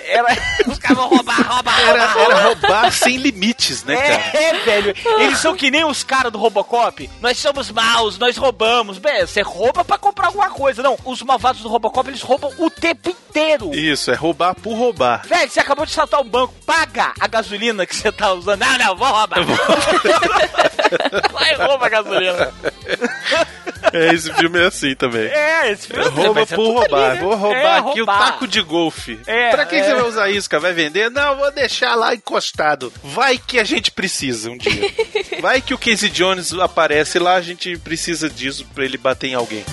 [0.00, 0.28] Era...
[0.66, 2.92] Os caras vão roubar, roubar, Era, roubar, era roubar.
[2.92, 4.44] sem limites, né, cara?
[4.44, 4.94] É, velho.
[5.20, 7.08] Eles são que nem os caras do Robocop.
[7.20, 8.98] Nós somos maus, nós roubamos.
[8.98, 10.82] Bem, você rouba pra comprar alguma coisa.
[10.82, 13.74] Não, os malvados do Robocop, eles roubam o tempo inteiro.
[13.74, 15.26] Isso, é roubar por roubar.
[15.26, 18.60] Velho, você acabou de saltar um banco, paga a gasolina que você tá usando.
[18.60, 19.38] Não, não, vou roubar.
[21.32, 22.52] Vai, rouba a gasolina.
[23.92, 25.26] É, esse filme é assim também.
[25.28, 27.10] É, esse filme Rouba mas é por roubar.
[27.10, 27.22] ali, né?
[27.24, 28.16] Vou roubar É, aqui roubar.
[28.20, 29.20] o taco de golfe.
[29.26, 29.84] É, pra que é.
[29.84, 30.60] você vai usar isso, cara?
[30.60, 31.10] Vai vender?
[31.10, 32.92] Não, vou deixar lá encostado.
[33.02, 34.88] Vai que a gente precisa um dia.
[35.40, 39.34] Vai que o Casey Jones aparece lá, a gente precisa disso pra ele bater em
[39.34, 39.64] alguém.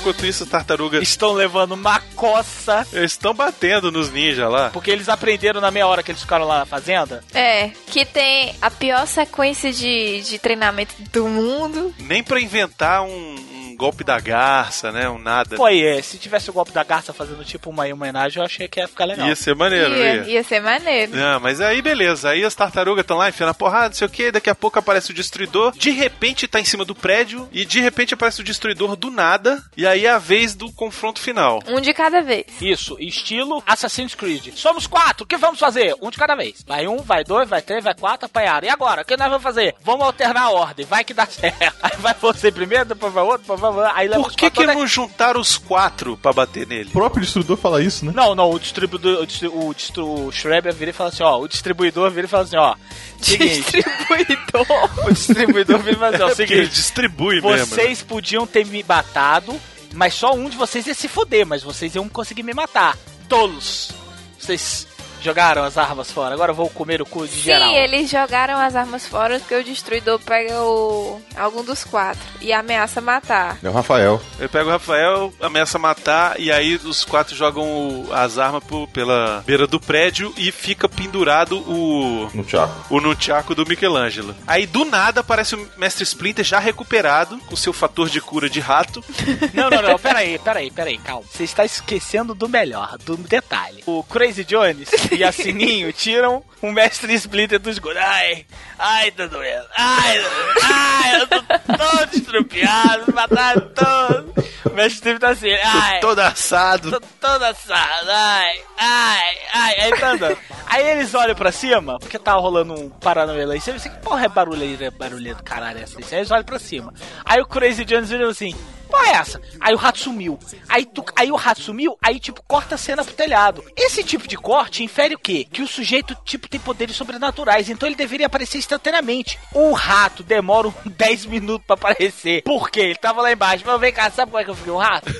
[0.00, 2.86] Enquanto isso, as tartarugas Estão levando uma coça.
[2.92, 4.70] estão batendo nos ninjas lá.
[4.70, 7.22] Porque eles aprenderam na meia hora que eles ficaram lá na fazenda.
[7.34, 11.94] É, que tem a pior sequência de, de treinamento do mundo.
[11.98, 15.08] Nem pra inventar um, um golpe da garça, né?
[15.08, 15.56] Um nada.
[15.56, 18.80] Pô, é, se tivesse o golpe da garça fazendo tipo uma homenagem, eu achei que
[18.80, 19.28] ia ficar legal.
[19.28, 20.22] Ia ser maneiro, ia, ia.
[20.28, 21.16] ia ser maneiro.
[21.16, 24.10] Não, mas aí beleza, aí as tartarugas estão lá enfiando a porrada, não sei o
[24.10, 27.64] que, daqui a pouco aparece o destruidor, de repente tá em cima do prédio, e
[27.64, 31.60] de repente aparece o destruidor do nada, e aí é a vez do confronto final.
[31.68, 32.46] Um de cada vez.
[32.60, 34.54] Isso, estilo Assassin's Creed.
[34.56, 35.94] Somos quatro, o que vamos fazer?
[36.02, 36.64] Um de cada vez.
[36.66, 38.66] Vai um, vai dois, vai três, vai quatro, apanharam.
[38.66, 39.02] E agora?
[39.02, 39.76] O que nós vamos fazer?
[39.82, 41.76] Vamos alternar a ordem, vai que dá certo.
[41.80, 43.92] Aí vai você primeiro, depois vai outro, depois vai outro.
[43.94, 44.74] Aí leva Por que quatro, que né?
[44.74, 46.88] não juntaram os quatro pra bater nele?
[46.88, 48.12] O próprio destruidor fala isso, né?
[48.14, 50.30] Não, não, o distribuidor, o, distri- o, distri- o
[50.74, 52.74] vira e fala assim, ó, o distribuidor vira e fala assim, ó,
[53.20, 54.66] seguinte, Distribuidor.
[55.06, 57.50] o distribuidor vira e fala assim, ó, É porque ele seguinte, distribui mesmo.
[57.50, 57.82] né?
[57.82, 59.54] vocês podiam ter me matado,
[59.94, 62.96] mas só um de vocês ia se fuder, mas vocês iam conseguir me matar.
[63.28, 63.90] Tolos.
[64.38, 64.87] Vocês
[65.22, 67.68] jogaram as armas fora, agora eu vou comer o cu de geral.
[67.70, 72.52] Sim, eles jogaram as armas fora porque o destruidor pega o algum dos quatro e
[72.52, 73.58] ameaça matar.
[73.62, 74.20] É o Rafael.
[74.38, 78.86] Ele pega o Rafael, ameaça matar, e aí os quatro jogam o- as armas pro-
[78.88, 82.74] pela beira do prédio e fica pendurado o, No Chaco.
[82.94, 84.34] o nunchaku do Michelangelo.
[84.46, 88.60] Aí do nada aparece o Mestre Splinter já recuperado, com seu fator de cura de
[88.60, 89.02] rato.
[89.54, 91.24] Não, não, não, peraí, peraí, peraí, calma.
[91.30, 93.82] Você está esquecendo do melhor, do detalhe.
[93.86, 97.98] O Crazy Jones e a Sininho tiram o mestre Splinter do esgoto.
[97.98, 98.44] Ai,
[98.78, 99.66] ai, tá doendo.
[99.76, 100.24] Ai,
[100.62, 104.34] ai, eu tô todo estrupiado, mataram todo.
[104.64, 106.90] O mestre Splinter tá assim, ai, Todo assado.
[106.90, 110.38] tô todo assado, ai, ai, ai, aí tá andando.
[110.66, 113.98] Aí eles olham pra cima, porque tá rolando um Paranauê lá em cima, você que
[113.98, 115.98] porra é barulho aí, é barulho do caralho essa?
[115.98, 116.92] Aí eles olham pra cima.
[117.24, 118.54] Aí o Crazy Jones vira assim,
[118.88, 119.40] Pô, é essa?
[119.60, 120.38] Aí o rato sumiu.
[120.68, 123.62] Aí, tu, aí o rato sumiu, aí, tipo, corta a cena pro telhado.
[123.76, 125.46] Esse tipo de corte infere o quê?
[125.50, 129.38] Que o sujeito, tipo, tem poderes sobrenaturais, então ele deveria aparecer instantaneamente.
[129.52, 132.42] O rato demora uns 10 minutos pra aparecer.
[132.42, 132.80] Por quê?
[132.80, 133.64] Ele tava lá embaixo.
[133.66, 135.08] Mas vem cá, sabe como é que eu fiquei um rato?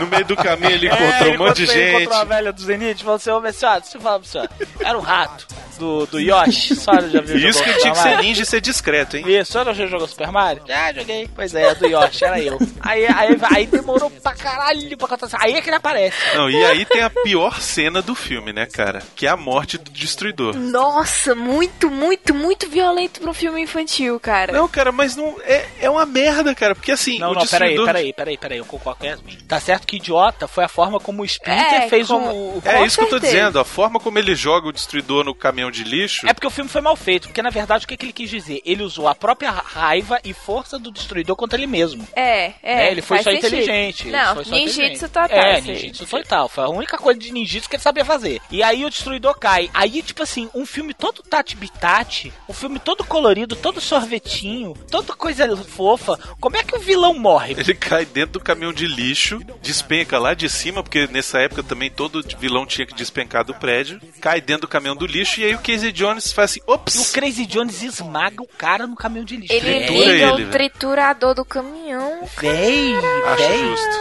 [0.00, 1.96] No meio do caminho ele encontrou É, um monte de encontrou- ele gente.
[2.02, 4.28] encontrou a velha do Zenith e falou assim, ô, minha senhora, deixa eu falar pra
[4.28, 4.50] senhora.
[4.80, 5.46] Era um rato
[5.78, 6.76] do, do Yoshi.
[6.76, 9.24] Senhora já viu isso que tinha que ser ninja e ser discreto, hein?
[9.28, 10.62] Isso, a senhora já jogou Super Mario?
[10.66, 11.28] Já joguei.
[11.34, 12.58] Pois é, do Yoshi, era eu.
[12.80, 15.28] Aí, aí, aí demorou pra caralho pra contar.
[15.40, 16.16] Aí é que ele aparece.
[16.34, 19.02] Não, e aí tem a pior cena do filme, né, cara?
[19.14, 20.54] Que é a morte do destruidor.
[20.56, 24.52] Nossa, muito, muito, muito violento pra um filme infantil, cara.
[24.52, 25.36] Não, cara, mas não.
[25.42, 26.74] É, é uma merda, cara.
[26.74, 27.86] Porque assim, Não, o não, peraí, destruidor.
[27.86, 29.36] peraí, peraí, peraí, eu concordo com Yasmin.
[29.48, 32.62] Tá certo que idiota foi a forma como o Splinter É, fez como- o...
[32.64, 33.58] É Com isso que eu tô dizendo.
[33.58, 36.26] A forma como ele joga o destruidor no caminhão de lixo.
[36.28, 38.30] É porque o filme foi mal feito, porque na verdade o que, que ele quis
[38.30, 38.60] dizer?
[38.64, 42.06] Ele usou a própria raiva e força do destruidor contra ele mesmo.
[42.14, 42.86] É, é.
[42.86, 43.46] É, ele foi só sentido.
[43.46, 44.02] inteligente.
[44.08, 45.28] ele Não, foi só ninjitsu total.
[45.30, 45.72] É, sim.
[45.72, 46.48] ninjitsu total.
[46.48, 48.40] Foi a única coisa de ninjitsu que ele sabia fazer.
[48.50, 49.70] E aí o destruidor cai.
[49.74, 55.56] Aí, tipo assim, um filme todo tati-bitati, um filme todo colorido, todo sorvetinho, toda coisa
[55.56, 56.18] fofa.
[56.40, 57.54] Como é que o vilão morre?
[57.58, 61.90] Ele cai dentro do caminhão de lixo, despenca lá de cima, porque nessa época também
[61.90, 64.00] todo vilão tinha que despencar do prédio.
[64.20, 66.74] Cai dentro do caminhão do lixo e aí o Casey Jones faz assim: E o
[66.74, 67.12] ops!
[67.12, 69.52] Crazy Jones esmaga o cara no caminhão de lixo.
[69.52, 70.50] Ele Tritura liga ele, o velho.
[70.50, 72.28] triturador do caminhão.
[72.38, 72.94] Véi,
[73.24, 73.58] Acho véi.
[73.58, 73.96] justo.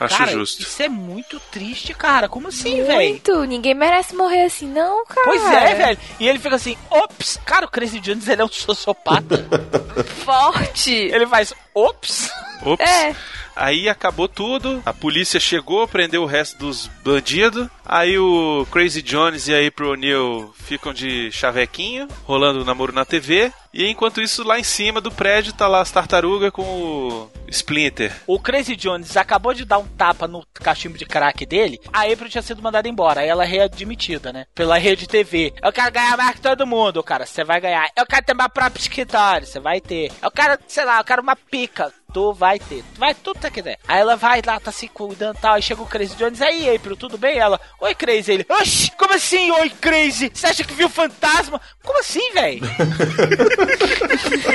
[0.00, 0.62] Acho cara, justo.
[0.62, 2.28] isso é muito triste, cara.
[2.28, 3.10] Como assim, véi?
[3.10, 3.44] muito.
[3.44, 5.26] Ninguém merece morrer assim, não, cara.
[5.26, 5.98] Pois é, velho.
[6.18, 7.38] E ele fica assim, ops.
[7.44, 9.46] Cara, o Crazy Jones, ele é um sociopata.
[10.24, 10.92] Forte.
[10.92, 12.30] ele faz, ops.
[12.62, 12.90] Ops!
[12.90, 13.14] É.
[13.56, 17.66] Aí acabou tudo, a polícia chegou, prendeu o resto dos bandidos.
[17.84, 23.04] Aí o Crazy Jones e a April O'Neil ficam de chavequinho, rolando o namoro na
[23.04, 23.50] TV.
[23.72, 28.10] E enquanto isso, lá em cima do prédio tá lá as tartarugas com o Splinter.
[28.26, 31.78] O Crazy Jones acabou de dar um tapa no cachimbo de crack dele.
[31.92, 33.20] A April tinha sido mandada embora.
[33.20, 34.46] Aí ela é readmitida, né?
[34.54, 35.52] Pela rede TV.
[35.62, 37.26] Eu quero ganhar mais que todo mundo, cara.
[37.26, 37.88] Você vai ganhar.
[37.94, 39.46] Eu quero ter meu próprio escritório.
[39.46, 40.10] Você vai ter.
[40.22, 41.92] Eu quero, sei lá, eu quero uma pica.
[42.16, 42.82] Tu vai ter.
[42.96, 43.78] Vai tudo que quiser.
[43.86, 45.52] Aí ela vai lá, tá se cuidando e tal.
[45.52, 46.40] Aí chega o Crazy Jones.
[46.40, 47.36] Aí, April, tudo bem?
[47.36, 48.32] Ela, oi, Crazy.
[48.32, 50.30] Ele, oxi, como assim, oi, Crazy?
[50.32, 51.60] Você acha que viu fantasma?
[51.84, 52.62] Como assim, velho?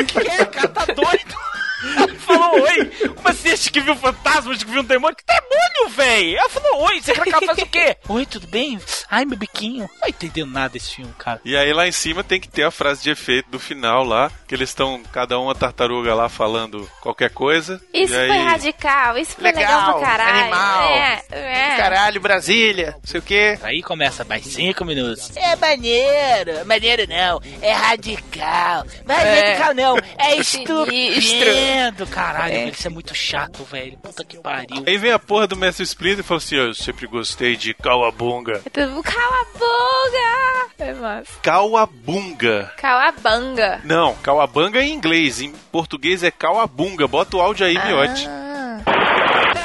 [0.08, 0.70] que é, cara?
[0.70, 1.36] Tá doido?
[2.20, 2.86] Falou oi.
[3.16, 3.52] Como assim?
[3.52, 4.52] Acho que viu fantasma?
[4.54, 5.16] Acho que viu um demônio?
[5.16, 6.36] Que demônio, véi?
[6.36, 7.02] Ela falou oi.
[7.02, 7.98] Você quer que ela faça o quê?
[8.08, 8.80] Oi, tudo bem?
[9.10, 9.90] Ai, meu biquinho.
[10.02, 11.40] Não entendendo nada desse filme, cara.
[11.46, 14.32] E aí lá em cima tem que ter a frase de efeito do final lá,
[14.48, 17.82] que eles estão, cada uma tartaruga lá falando qualquer coisa.
[17.94, 18.28] Isso e aí...
[18.28, 20.40] foi radical, isso foi legal, pra caralho.
[20.40, 20.84] animal.
[20.92, 21.78] É, é.
[21.78, 23.58] Caralho, Brasília, não sei o quê.
[23.64, 25.32] Aí começa mais cinco minutos.
[25.36, 26.66] É maneiro.
[26.66, 27.42] Maneiro não.
[27.62, 28.86] É radical.
[29.06, 29.42] Mas É.
[29.42, 29.98] radical não.
[30.18, 30.86] É Sinistro.
[31.72, 32.08] Estupendo.
[32.08, 32.58] Caralho, É.
[32.60, 33.98] velho, isso é muito chato, velho.
[33.98, 34.84] Puta que pariu.
[34.86, 37.74] Aí vem a porra do Mestre Splinter e fala assim: "Ó, Eu sempre gostei de
[37.74, 38.62] Cauabunga.
[38.76, 38.82] É.
[40.90, 41.32] É massa.
[41.44, 42.72] Cauabunga.
[42.78, 43.82] Calabanga.
[43.84, 45.40] Não, Cauabanga é em inglês.
[45.42, 47.08] Em português é Cauabunga.
[47.08, 48.28] Bota o áudio aí, miote.
[48.28, 48.82] Ah.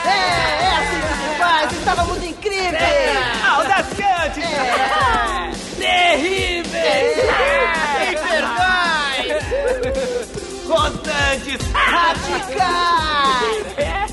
[0.04, 3.44] É assim que se faz, estávamos incríveis!
[3.48, 4.40] Audaciante!
[5.78, 7.18] Terríveis!
[8.12, 9.46] Infernais!
[11.72, 13.26] Radicais!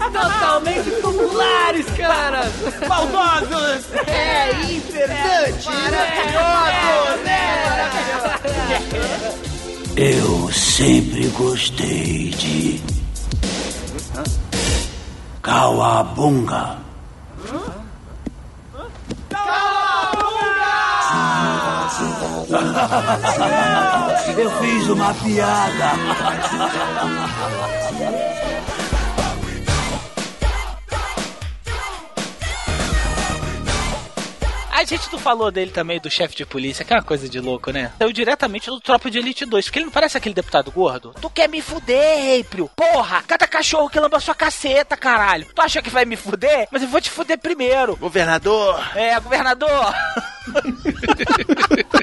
[0.13, 2.51] Totalmente populares, caras!
[2.87, 3.85] Maldosos!
[4.07, 5.69] É, infernante!
[5.69, 6.83] Maravilhoso!
[9.95, 12.81] Eu sempre gostei de.
[15.41, 16.77] Cauabunga.
[24.37, 25.91] Eu fiz uma piada.
[34.71, 37.39] A gente não falou dele também, do chefe de polícia, que é uma coisa de
[37.39, 37.93] louco, né?
[37.97, 41.15] Saiu diretamente do Tropa de Elite 2, porque ele não parece aquele deputado gordo?
[41.21, 42.69] Tu quer me fuder, April?
[42.75, 45.47] Porra, cada cachorro que lamba sua caceta, caralho.
[45.55, 46.67] Tu acha que vai me fuder?
[46.69, 47.95] Mas eu vou te fuder primeiro.
[47.95, 48.83] Governador!
[48.93, 49.93] É, governador.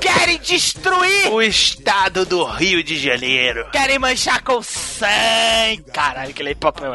[0.01, 1.31] Querem destruir!
[1.31, 3.69] O estado do Rio de Janeiro.
[3.71, 5.83] Querem manchar com sangue!
[5.93, 6.91] Caralho, que ele é papel.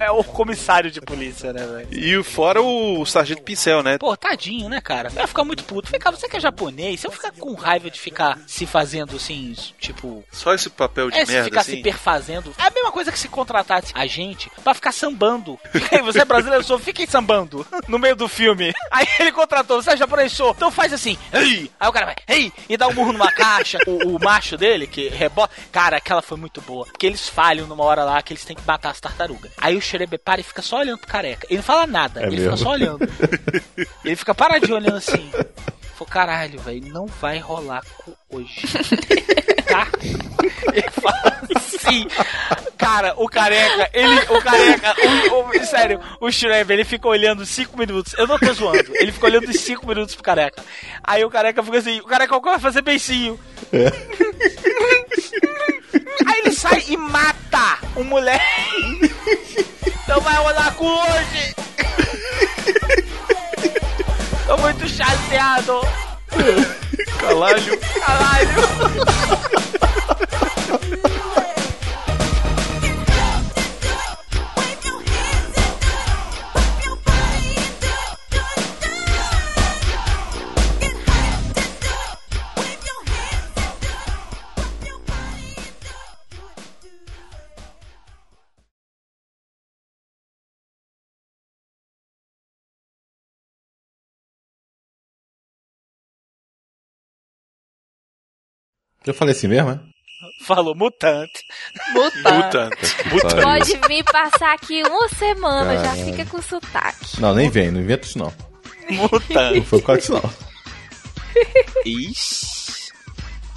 [0.00, 1.88] É o comissário de polícia, né, velho?
[1.92, 3.98] E o- fora o Sargento Pincel, né?
[3.98, 5.08] Pô, tadinho, né, cara?
[5.10, 5.90] Vai ficar muito puto.
[5.90, 9.16] Vem cá, você que é japonês, se eu ficar com raiva de ficar se fazendo
[9.16, 10.24] assim, tipo.
[10.32, 11.82] Só esse papel de É, se merda ficar se assim.
[11.82, 12.54] perfazendo.
[12.58, 15.58] É a mesma coisa que se contratasse a gente pra ficar sambando.
[15.72, 18.72] Fica aí, você é brasileiro, só fiquem sambando no meio do filme.
[18.90, 20.50] Aí ele contratou, você é japonês, sou.
[20.50, 21.16] Então faz assim.
[21.32, 22.52] Aí o cara vai, ei!
[22.68, 23.78] e dá um murro numa caixa.
[23.86, 25.52] O, o macho dele, que rebota.
[25.72, 26.86] Cara, aquela foi muito boa.
[26.86, 29.52] Porque eles falham numa hora lá que eles têm que matar as tartarugas.
[29.58, 31.46] Aí o Xerebe para e fica só olhando pro careca.
[31.48, 32.50] Ele não fala nada, É ele mesmo?
[32.52, 32.98] fica só olhando.
[34.04, 35.30] ele fica paradinho olhando assim.
[35.96, 37.82] Falei, caralho, velho, não vai rolar
[38.28, 38.62] hoje.
[39.68, 39.86] tá?
[40.72, 42.06] Ele fala assim.
[42.76, 44.18] Cara, o careca, ele.
[44.28, 44.94] O careca,
[45.32, 48.12] o, o- sério, o Shreve, ele fica olhando 5 minutos.
[48.18, 48.90] Eu não tô zoando.
[48.96, 50.62] Ele fica olhando 5 minutos pro careca.
[51.02, 53.38] Aí o careca fica assim, o careca vai fazer beicinho.
[56.26, 58.44] Aí ele sai e mata o moleque.
[60.08, 61.54] Não vai rolar cu hoje.
[64.46, 65.80] Tô muito chateado.
[67.18, 67.78] Caralho.
[67.80, 69.33] Caralho.
[99.06, 99.78] Eu falei assim mesmo, é?
[100.44, 101.42] Falou mutante.
[101.92, 103.06] Mutante.
[103.12, 103.42] Mutante.
[103.42, 106.04] Pode vir passar aqui uma semana, já Caralho.
[106.06, 107.20] fica com sotaque.
[107.20, 108.32] Não, nem vem, não inventa isso não.
[108.90, 109.58] Mutante.
[109.58, 110.30] Não foi causa disso não.
[111.84, 112.92] Ixi.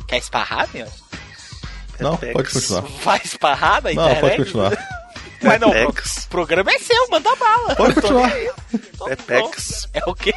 [0.08, 0.88] Quer esparrar, meu?
[2.00, 2.34] Não, Pepex.
[2.34, 2.82] pode continuar.
[3.04, 4.22] Vai esparrar na Não, internet?
[4.22, 4.88] pode continuar.
[5.42, 5.94] Mas não, o
[6.30, 7.76] programa é seu, manda bala.
[7.76, 8.32] Pode continuar.
[9.06, 9.88] Pepex.
[9.94, 10.34] É o quê?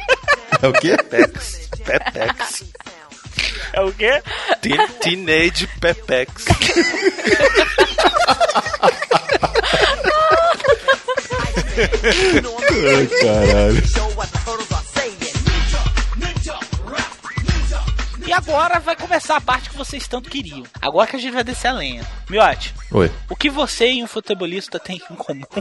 [0.61, 0.95] É o quê?
[0.97, 1.69] Pepex.
[1.83, 2.63] Pepex.
[3.73, 4.21] É o quê?
[4.61, 6.45] Teen- Teenage Pepex.
[11.71, 13.81] Ai, caralho.
[18.27, 20.63] E agora vai começar a parte que vocês tanto queriam.
[20.81, 22.03] Agora que a gente vai descer a lenha.
[22.29, 23.11] Miote, Oi.
[23.29, 25.43] o que você e um futebolista têm em comum?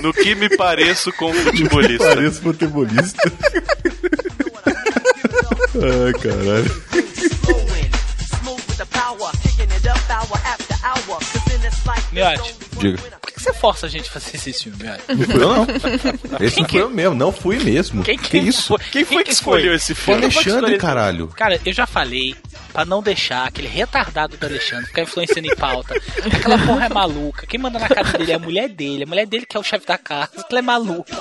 [0.00, 2.04] No que me pareço com futebolista.
[2.04, 3.32] Pareço futebolista.
[5.74, 7.65] Ai, caralho.
[12.16, 12.98] Miote, Diga.
[13.20, 15.02] por que você força a gente a fazer esse filme, Miote?
[15.12, 15.66] Não fui eu, não.
[16.40, 18.02] Esse não fui eu mesmo, não fui mesmo.
[18.02, 18.74] Quem, que isso?
[18.90, 20.30] Quem foi que escolheu esse Foi filme?
[20.32, 21.28] Quem foi Alexandre, caralho.
[21.28, 22.34] Cara, eu já falei
[22.72, 25.94] pra não deixar aquele retardado do Alexandre ficar influenciando em pauta.
[26.32, 27.46] Aquela porra é maluca.
[27.46, 29.04] Quem manda na casa dele é a mulher dele.
[29.04, 30.30] A mulher dele que é o chefe da casa.
[30.38, 31.14] Aquela é maluca.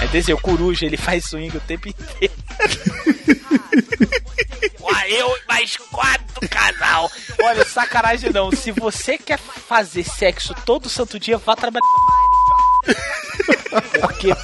[0.00, 2.32] É dizer, o coruja ele faz swing o tempo inteiro.
[4.80, 5.76] Uai, eu e mais
[6.46, 7.10] casal.
[7.42, 8.52] Olha, sacanagem não.
[8.52, 11.82] Se você quer fazer sexo todo santo dia, vá trabalhar.
[14.00, 14.34] Porque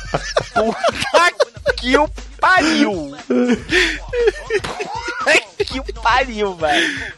[0.55, 1.33] puta
[1.77, 2.09] que o
[2.41, 3.17] pariu.
[5.23, 7.15] Puta que o pariu, velho.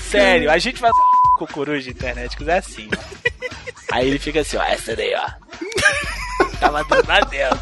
[0.00, 0.90] Sério, a gente vai
[1.38, 2.98] com coruja internet, que é assim, ó.
[3.92, 5.26] Aí ele fica assim, ó, essa daí, ó.
[6.60, 7.58] Tava dando lá dentro.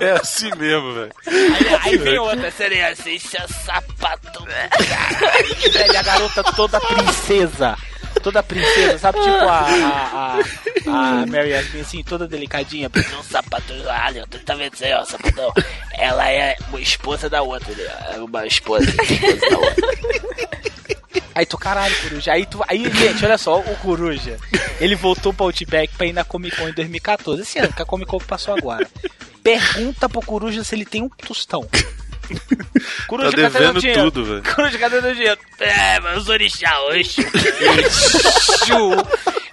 [0.00, 1.12] É assim mesmo, velho.
[1.26, 4.44] Aí, aí vem outra, seria assim, seu sapato.
[4.44, 7.76] Caralho, velho, a garota toda princesa.
[8.22, 9.20] Toda princesa, sabe?
[9.20, 10.40] Tipo a, a,
[10.86, 12.90] a, a Mary Yasmin, assim, toda delicadinha.
[12.90, 15.52] Porque um sapato, olha, tu tá vendo isso aí, ó, sapatão.
[15.92, 18.14] Ela é uma esposa da outra, né?
[18.14, 19.90] É uma esposa, esposa da outra.
[21.34, 22.32] Aí tu, caralho, Coruja.
[22.32, 22.60] Aí tu.
[22.68, 24.36] Aí, gente, olha só, o Coruja.
[24.80, 27.42] Ele voltou pro Outback pra ir na Comic Con em 2014.
[27.42, 28.86] Esse ano, que a Comic Con passou agora.
[29.42, 31.68] Pergunta pro Coruja se ele tem um tostão.
[33.08, 34.02] Coruja, Tá cadê meu devendo dinheiro?
[34.10, 34.54] tudo, velho.
[34.54, 35.38] Coruja, cadê meu dinheiro?
[35.58, 37.22] É, mas os orixá, Exu.
[37.84, 38.92] Exu.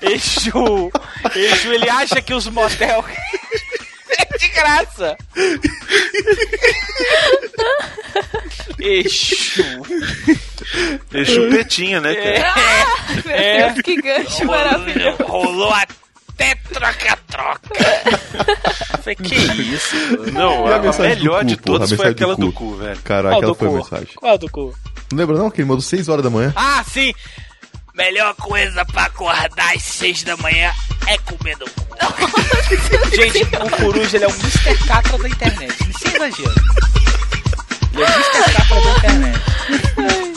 [0.01, 0.91] Exu.
[1.35, 3.03] Exu, ele acha que os motel
[4.09, 5.17] é de graça.
[8.79, 9.63] Exu.
[11.13, 13.31] É chupetinha, né, cara?
[13.33, 13.73] É.
[13.81, 15.23] Que gancho maravilhoso.
[15.23, 15.73] Rolou
[16.37, 17.69] até troca-troca.
[19.01, 19.95] Falei, que isso?
[20.31, 22.51] Não, a a, do melhor cu, de porra, a todas foi mensagem do aquela do
[22.53, 22.71] cu.
[22.71, 22.99] cu, velho.
[23.03, 23.77] Qual aquela do foi a cu?
[23.77, 24.07] mensagem.
[24.15, 24.75] Qual do cu?
[25.11, 26.53] Não lembra não que ele mandou 6 horas da manhã?
[26.55, 27.13] Ah, sim!
[27.95, 30.71] Melhor coisa pra acordar às 6 da manhã
[31.07, 31.87] é comer no cu.
[33.15, 34.85] Gente, o Coruja ele é um Mr.
[34.87, 35.73] Catra da internet.
[35.97, 36.53] Sem exagero.
[37.93, 38.53] Ele é o Mr.
[38.53, 40.36] Catra da internet.